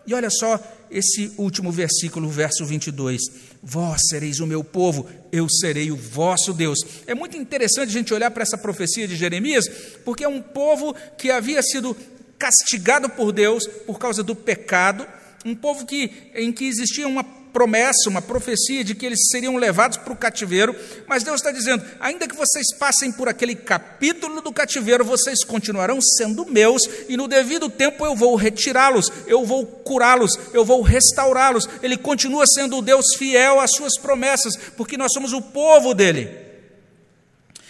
E 0.06 0.14
olha 0.14 0.30
só 0.30 0.62
esse 0.90 1.32
último 1.38 1.72
versículo, 1.72 2.30
verso 2.30 2.66
22. 2.66 3.22
Vós 3.62 4.02
sereis 4.10 4.40
o 4.40 4.48
meu 4.48 4.64
povo, 4.64 5.08
eu 5.32 5.48
serei 5.50 5.92
o 5.92 5.96
vosso 5.96 6.54
Deus. 6.54 6.80
É 7.06 7.14
muito 7.14 7.38
interessante 7.38 7.90
a 7.90 7.94
gente 7.94 8.14
olhar 8.14 8.32
para 8.32 8.44
essa 8.44 8.58
profecia 8.58 9.08
de 9.08 9.16
Jeremias, 9.16 9.66
porque 10.06 10.24
é 10.24 10.28
um 10.28 10.42
povo 10.42 10.96
que 11.18 11.32
havia 11.32 11.62
sido 11.62 11.96
castigado 12.38 13.10
por 13.10 13.32
Deus 13.32 13.66
por 13.86 14.00
causa 14.00 14.24
do 14.24 14.36
pecado, 14.36 15.08
um 15.46 15.56
povo 15.56 15.86
que, 15.86 16.12
em 16.34 16.52
que 16.52 16.66
existia 16.66 17.08
uma 17.08 17.24
promessa, 17.58 18.08
uma 18.08 18.22
profecia 18.22 18.84
de 18.84 18.94
que 18.94 19.04
eles 19.04 19.30
seriam 19.32 19.56
levados 19.56 19.98
para 19.98 20.14
o 20.14 20.16
cativeiro, 20.16 20.76
mas 21.08 21.24
Deus 21.24 21.38
está 21.38 21.52
dizendo: 21.52 21.84
ainda 22.00 22.28
que 22.28 22.36
vocês 22.36 22.72
passem 22.78 23.12
por 23.12 23.28
aquele 23.28 23.56
capítulo 23.56 24.42
do 24.42 24.54
cativeiro, 24.54 25.04
vocês 25.04 25.44
continuarão 25.44 26.00
sendo 26.00 26.46
meus, 26.46 26.84
e 27.10 27.18
no 27.18 27.28
devido 27.28 27.68
tempo 27.68 28.06
eu 28.06 28.16
vou 28.16 28.36
retirá-los, 28.36 29.12
eu 29.26 29.44
vou 29.44 29.66
curá-los, 29.66 30.38
eu 30.54 30.64
vou 30.64 30.84
restaurá-los. 30.84 31.68
Ele 31.82 31.98
continua 31.98 32.46
sendo 32.46 32.78
o 32.78 32.82
Deus 32.84 33.16
fiel 33.18 33.60
às 33.60 33.72
suas 33.72 33.98
promessas, 33.98 34.56
porque 34.78 34.96
nós 34.96 35.12
somos 35.12 35.34
o 35.34 35.42
povo 35.42 35.96
dele. 35.96 36.30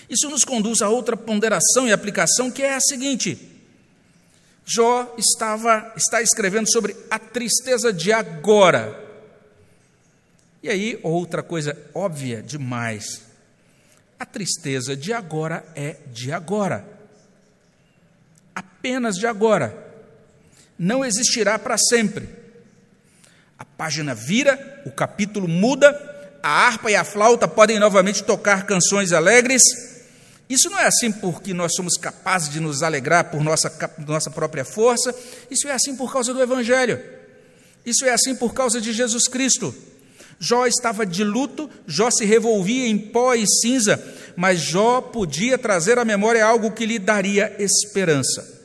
Isso 0.10 0.30
nos 0.30 0.44
conduz 0.44 0.82
a 0.82 0.90
outra 0.90 1.16
ponderação 1.16 1.88
e 1.88 1.94
aplicação, 1.94 2.52
que 2.52 2.62
é 2.62 2.74
a 2.74 2.82
seguinte. 2.82 3.54
Jó 4.66 5.16
estava, 5.18 5.94
está 5.96 6.22
escrevendo 6.22 6.70
sobre 6.70 6.94
a 7.10 7.18
tristeza 7.18 7.94
de 7.94 8.12
agora. 8.12 9.07
E 10.62 10.70
aí, 10.70 11.00
outra 11.04 11.44
coisa 11.44 11.78
óbvia 11.94 12.42
demais: 12.42 13.22
a 14.20 14.26
tristeza 14.26 14.96
de 14.96 15.14
agora 15.14 15.66
é 15.76 15.98
de 16.12 16.32
agora, 16.32 16.86
apenas 18.56 19.16
de 19.16 19.28
agora, 19.28 19.86
não 20.78 21.06
existirá 21.06 21.60
para 21.60 21.78
sempre. 21.78 22.28
A 23.58 23.66
página 23.66 24.14
vira, 24.14 24.82
o 24.86 24.92
capítulo 24.92 25.48
muda, 25.48 25.90
a 26.42 26.50
harpa 26.50 26.92
e 26.92 26.96
a 26.96 27.04
flauta 27.04 27.48
podem 27.48 27.80
novamente 27.80 28.24
tocar 28.24 28.66
canções 28.66 29.12
alegres. 29.12 29.62
Isso 30.50 30.70
não 30.70 30.80
é 30.80 30.86
assim 30.86 31.12
porque 31.12 31.54
nós 31.54 31.74
somos 31.76 31.98
capazes 31.98 32.50
de 32.50 32.60
nos 32.60 32.82
alegrar 32.82 33.26
por 33.26 33.44
nossa, 33.44 33.72
nossa 34.00 34.32
própria 34.32 34.64
força, 34.64 35.14
isso 35.52 35.68
é 35.68 35.74
assim 35.74 35.96
por 35.96 36.12
causa 36.12 36.34
do 36.34 36.42
Evangelho, 36.42 37.04
isso 37.86 38.06
é 38.06 38.12
assim 38.12 38.34
por 38.34 38.54
causa 38.54 38.80
de 38.80 38.94
Jesus 38.94 39.28
Cristo. 39.28 39.76
Jó 40.40 40.68
estava 40.68 41.06
de 41.06 41.24
luto, 41.24 41.70
Jó 41.88 42.12
se 42.12 42.26
revolvia 42.26 42.88
em 42.88 42.98
pó 42.98 43.34
e 43.34 43.46
cinza, 43.48 44.04
mas 44.36 44.60
Jó 44.60 45.02
podia 45.02 45.58
trazer 45.58 45.98
à 45.98 46.06
memória 46.06 46.46
algo 46.46 46.72
que 46.72 46.86
lhe 46.86 47.00
daria 47.00 47.56
esperança. 47.58 48.56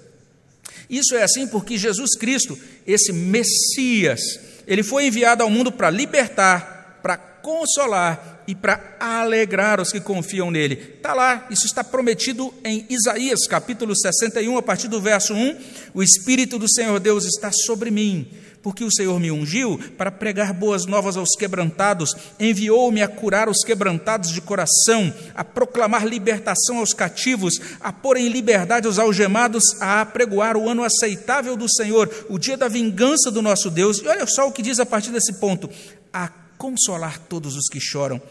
Isso 0.88 1.14
é 1.14 1.22
assim 1.22 1.46
porque 1.46 1.78
Jesus 1.78 2.14
Cristo, 2.18 2.58
esse 2.86 3.12
Messias, 3.12 4.20
ele 4.66 4.82
foi 4.82 5.06
enviado 5.06 5.42
ao 5.42 5.48
mundo 5.48 5.72
para 5.72 5.88
libertar, 5.88 7.00
para 7.02 7.16
consolar 7.16 8.44
e 8.46 8.54
para 8.54 8.96
alegrar 9.00 9.80
os 9.80 9.90
que 9.90 10.00
confiam 10.00 10.50
nele. 10.50 10.74
Está 10.96 11.14
lá, 11.14 11.46
isso 11.50 11.64
está 11.64 11.82
prometido 11.82 12.52
em 12.62 12.84
Isaías 12.90 13.46
capítulo 13.46 13.96
61, 13.96 14.58
a 14.58 14.62
partir 14.62 14.88
do 14.88 15.00
verso 15.00 15.32
1: 15.32 15.56
O 15.94 16.02
Espírito 16.02 16.58
do 16.58 16.70
Senhor 16.70 17.00
Deus 17.00 17.24
está 17.24 17.50
sobre 17.50 17.90
mim 17.90 18.28
porque 18.62 18.84
o 18.84 18.92
Senhor 18.92 19.18
me 19.18 19.30
ungiu 19.30 19.78
para 19.98 20.10
pregar 20.10 20.52
boas 20.52 20.86
novas 20.86 21.16
aos 21.16 21.30
quebrantados, 21.36 22.14
enviou-me 22.38 23.02
a 23.02 23.08
curar 23.08 23.48
os 23.48 23.64
quebrantados 23.64 24.30
de 24.30 24.40
coração, 24.40 25.12
a 25.34 25.42
proclamar 25.42 26.06
libertação 26.06 26.78
aos 26.78 26.92
cativos, 26.94 27.60
a 27.80 27.92
pôr 27.92 28.16
em 28.16 28.28
liberdade 28.28 28.86
os 28.86 28.98
algemados, 28.98 29.64
a 29.80 30.00
apregoar 30.00 30.56
o 30.56 30.68
ano 30.68 30.84
aceitável 30.84 31.56
do 31.56 31.68
Senhor, 31.68 32.08
o 32.28 32.38
dia 32.38 32.56
da 32.56 32.68
vingança 32.68 33.30
do 33.30 33.42
nosso 33.42 33.70
Deus. 33.70 33.98
E 33.98 34.06
olha 34.06 34.26
só 34.26 34.46
o 34.46 34.52
que 34.52 34.62
diz 34.62 34.78
a 34.78 34.86
partir 34.86 35.10
desse 35.10 35.34
ponto: 35.34 35.68
a 36.12 36.28
consolar 36.56 37.18
todos 37.18 37.56
os 37.56 37.68
que 37.68 37.80
choram 37.80 38.22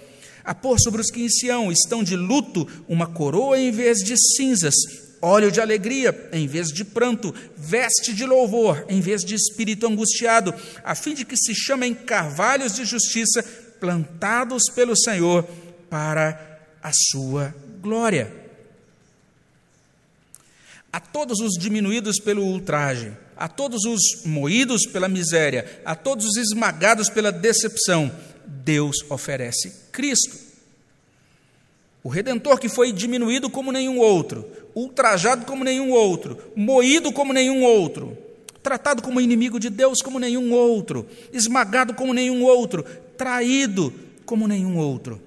a 0.44 0.56
pôr 0.56 0.80
sobre 0.80 1.02
os 1.02 1.12
que 1.12 1.22
em 1.22 1.30
Sião 1.30 1.72
estão 1.72 2.04
de 2.04 2.16
luto 2.16 2.68
uma 2.88 3.06
coroa 3.06 3.60
em 3.60 3.70
vez 3.70 4.00
de 4.00 4.16
cinzas, 4.36 4.74
óleo 5.22 5.52
de 5.52 5.62
alegria 5.62 6.30
em 6.32 6.48
vez 6.48 6.70
de 6.70 6.84
pranto, 6.84 7.34
veste 7.56 8.14
de 8.14 8.26
louvor 8.26 8.86
em 8.90 9.00
vez 9.00 9.24
de 9.24 9.36
espírito 9.36 9.88
angustiado, 9.88 10.54
a 10.84 10.96
fim 10.96 11.14
de 11.14 11.24
que 11.24 11.38
se 11.38 11.54
chamem 11.54 11.94
carvalhos 11.94 12.76
de 12.76 12.86
justiça 12.86 13.44
plantados 13.80 14.64
pelo 14.74 14.96
Senhor 14.96 15.44
para 15.90 16.60
a 16.82 16.92
sua 17.12 17.54
glória. 17.82 18.32
A 20.92 21.00
todos 21.00 21.40
os 21.40 21.58
diminuídos 21.58 22.20
pelo 22.20 22.44
ultraje, 22.44 23.14
a 23.38 23.48
todos 23.48 23.86
os 23.86 24.26
moídos 24.26 24.86
pela 24.86 25.08
miséria, 25.08 25.82
a 25.86 25.96
todos 25.96 26.26
os 26.26 26.38
esmagados 26.38 27.10
pela 27.10 27.32
decepção, 27.32 28.12
Deus 28.46 28.98
oferece 29.10 29.88
Cristo. 29.92 30.52
O 32.04 32.10
redentor 32.10 32.60
que 32.60 32.68
foi 32.68 32.92
diminuído 32.92 33.50
como 33.50 33.72
nenhum 33.72 34.00
outro, 34.00 34.46
ultrajado 34.76 35.46
como 35.46 35.64
nenhum 35.64 35.92
outro, 35.92 36.38
moído 36.56 37.12
como 37.12 37.34
nenhum 37.34 37.64
outro, 37.64 38.18
tratado 38.62 39.02
como 39.02 39.22
inimigo 39.22 39.60
de 39.60 39.70
Deus 39.70 40.02
como 40.02 40.20
nenhum 40.20 40.54
outro, 40.54 41.08
esmagado 41.34 41.94
como 41.94 42.14
nenhum 42.14 42.44
outro, 42.44 42.86
traído 43.18 43.94
como 44.26 44.48
nenhum 44.48 44.78
outro. 44.78 45.22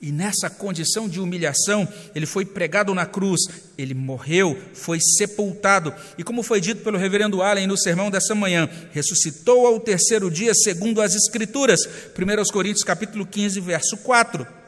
E 0.00 0.10
nessa 0.10 0.50
condição 0.50 1.08
de 1.08 1.20
humilhação, 1.20 1.86
ele 2.12 2.26
foi 2.26 2.44
pregado 2.44 2.92
na 2.92 3.06
cruz, 3.06 3.40
ele 3.78 3.94
morreu, 3.94 4.60
foi 4.74 4.98
sepultado, 5.00 5.94
e 6.18 6.24
como 6.24 6.42
foi 6.42 6.60
dito 6.60 6.82
pelo 6.82 6.98
reverendo 6.98 7.40
Allen 7.40 7.68
no 7.68 7.78
sermão 7.78 8.10
dessa 8.10 8.34
manhã, 8.34 8.68
ressuscitou 8.90 9.64
ao 9.64 9.78
terceiro 9.78 10.28
dia, 10.28 10.52
segundo 10.54 11.00
as 11.00 11.14
Escrituras, 11.14 11.78
1 12.18 12.52
Coríntios 12.52 12.82
capítulo 12.82 13.24
15, 13.24 13.60
verso 13.60 13.96
4. 13.98 14.61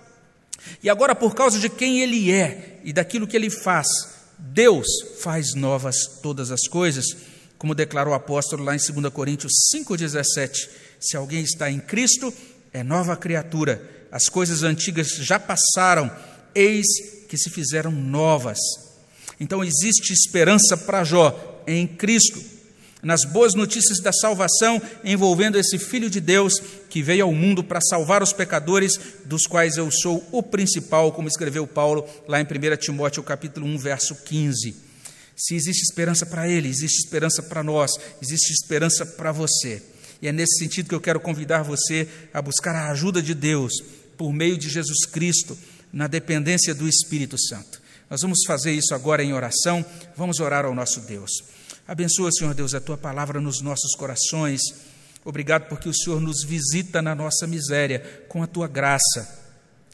E 0.83 0.91
agora, 0.91 1.15
por 1.15 1.35
causa 1.35 1.59
de 1.59 1.69
quem 1.69 2.01
Ele 2.01 2.31
é 2.31 2.81
e 2.85 2.93
daquilo 2.93 3.27
que 3.27 3.37
Ele 3.37 3.51
faz, 3.51 3.87
Deus 4.39 4.87
faz 5.21 5.55
novas 5.55 6.07
todas 6.23 6.51
as 6.51 6.67
coisas, 6.69 7.05
como 7.57 7.75
declarou 7.75 8.13
o 8.13 8.17
apóstolo 8.17 8.65
lá 8.65 8.75
em 8.75 8.79
2 8.79 9.13
Coríntios 9.13 9.53
5,17: 9.75 10.69
Se 11.01 11.17
alguém 11.17 11.43
está 11.43 11.71
em 11.71 11.81
Cristo, 11.81 12.33
é 12.73 12.83
nova 12.83 13.17
criatura, 13.17 13.83
as 14.11 14.29
coisas 14.29 14.63
antigas 14.63 15.09
já 15.21 15.39
passaram, 15.39 16.11
eis 16.55 16.87
que 17.29 17.37
se 17.37 17.51
fizeram 17.51 17.91
novas. 17.91 18.59
Então 19.41 19.65
existe 19.65 20.13
esperança 20.13 20.77
para 20.77 21.05
Jó 21.05 21.63
em 21.67 21.87
Cristo. 21.87 22.54
Nas 23.05 23.25
boas 23.25 23.55
notícias 23.55 24.01
da 24.01 24.13
salvação 24.13 24.81
envolvendo 25.05 25.59
esse 25.59 25.79
Filho 25.79 26.09
de 26.09 26.21
Deus 26.21 26.55
que 26.89 27.03
veio 27.03 27.25
ao 27.25 27.33
mundo 27.33 27.63
para 27.63 27.81
salvar 27.81 28.23
os 28.23 28.33
pecadores, 28.33 28.99
dos 29.25 29.47
quais 29.47 29.77
eu 29.77 29.91
sou 29.91 30.27
o 30.33 30.43
principal, 30.43 31.13
como 31.13 31.29
escreveu 31.29 31.67
Paulo 31.67 32.09
lá 32.27 32.41
em 32.41 32.45
1 32.45 32.77
Timóteo 32.79 33.23
capítulo 33.23 33.67
1, 33.67 33.79
verso 33.79 34.15
15. 34.25 34.75
Se 35.37 35.55
existe 35.55 35.83
esperança 35.83 36.25
para 36.25 36.49
ele, 36.49 36.69
existe 36.69 37.05
esperança 37.05 37.43
para 37.43 37.63
nós, 37.63 37.93
existe 38.23 38.53
esperança 38.53 39.05
para 39.05 39.33
você. 39.33 39.83
E 40.23 40.29
é 40.29 40.33
nesse 40.33 40.59
sentido 40.59 40.89
que 40.89 40.95
eu 40.95 41.01
quero 41.01 41.21
convidar 41.21 41.63
você 41.63 42.09
a 42.33 42.41
buscar 42.41 42.75
a 42.75 42.91
ajuda 42.91 43.21
de 43.21 43.35
Deus 43.35 43.73
por 44.17 44.33
meio 44.33 44.57
de 44.57 44.69
Jesus 44.69 45.05
Cristo, 45.07 45.59
na 45.93 46.07
dependência 46.07 46.75
do 46.75 46.89
Espírito 46.89 47.37
Santo. 47.39 47.81
Nós 48.09 48.23
vamos 48.23 48.41
fazer 48.47 48.73
isso 48.73 48.95
agora 48.95 49.23
em 49.23 49.33
oração, 49.33 49.85
vamos 50.17 50.41
orar 50.41 50.65
ao 50.65 50.75
nosso 50.75 51.01
Deus. 51.01 51.31
Abençoa, 51.87 52.31
Senhor 52.33 52.55
Deus, 52.55 52.75
a 52.75 52.81
tua 52.81 52.97
palavra 52.97 53.41
nos 53.41 53.61
nossos 53.61 53.95
corações. 53.95 54.61
Obrigado 55.25 55.69
porque 55.69 55.89
o 55.89 55.95
Senhor 55.95 56.21
nos 56.21 56.45
visita 56.45 57.01
na 57.01 57.15
nossa 57.15 57.47
miséria 57.47 58.25
com 58.29 58.43
a 58.43 58.47
tua 58.47 58.67
graça. 58.67 59.43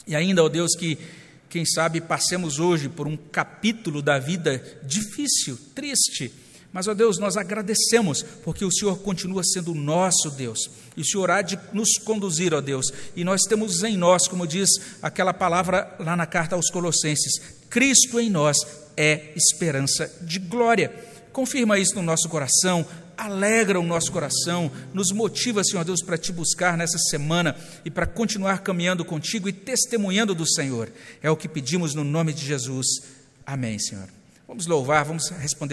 E 0.07 0.14
ainda, 0.14 0.43
ó 0.43 0.49
Deus, 0.49 0.75
que 0.77 0.99
quem 1.49 1.64
sabe 1.64 2.01
passemos 2.01 2.59
hoje 2.59 2.89
por 2.89 3.07
um 3.07 3.16
capítulo 3.16 4.01
da 4.03 4.18
vida 4.18 4.62
difícil, 4.83 5.59
triste, 5.75 6.33
mas, 6.73 6.87
ó 6.87 6.95
Deus, 6.95 7.18
nós 7.18 7.37
agradecemos, 7.37 8.23
porque 8.45 8.64
o 8.64 8.71
Senhor 8.71 8.99
continua 9.01 9.43
sendo 9.43 9.73
o 9.73 9.75
nosso 9.75 10.31
Deus, 10.31 10.71
e 10.97 11.01
o 11.01 11.05
Senhor 11.05 11.29
há 11.29 11.43
de 11.43 11.59
nos 11.73 11.99
conduzir, 11.99 12.55
ó 12.55 12.61
Deus, 12.61 12.93
e 13.16 13.25
nós 13.25 13.43
temos 13.43 13.83
em 13.83 13.97
nós, 13.97 14.29
como 14.29 14.47
diz 14.47 14.68
aquela 15.03 15.35
palavra 15.35 15.97
lá 15.99 16.14
na 16.14 16.27
carta 16.27 16.55
aos 16.55 16.71
Colossenses, 16.71 17.43
Cristo 17.68 18.21
em 18.21 18.31
nós 18.31 18.57
é 18.97 19.33
esperança 19.35 20.12
de 20.23 20.39
glória. 20.39 20.93
Confirma 21.33 21.78
isso 21.78 21.95
no 21.95 22.03
nosso 22.03 22.28
coração, 22.28 22.85
alegra 23.16 23.78
o 23.78 23.85
nosso 23.85 24.11
coração, 24.11 24.70
nos 24.95 25.12
motiva, 25.12 25.62
Senhor 25.62 25.85
Deus, 25.85 26.03
para 26.03 26.16
te 26.16 26.33
buscar 26.33 26.76
nessa 26.76 26.99
semana 26.99 27.55
e 27.85 27.91
para 27.91 28.07
continuar 28.07 28.62
caminhando 28.62 29.05
contigo 29.05 29.49
e 29.49 29.53
testemunhando 29.53 30.35
do 30.35 30.51
Senhor. 30.51 30.91
É 31.22 31.31
o 31.31 31.37
que 31.37 31.49
pedimos 31.49 31.95
no 31.95 32.03
nome 32.03 32.33
de 32.33 32.45
Jesus. 32.45 32.87
Amém, 33.45 33.78
Senhor. 33.78 34.09
Vamos 34.49 34.66
louvar, 34.66 35.05
vamos 35.05 35.28
responder. 35.28 35.68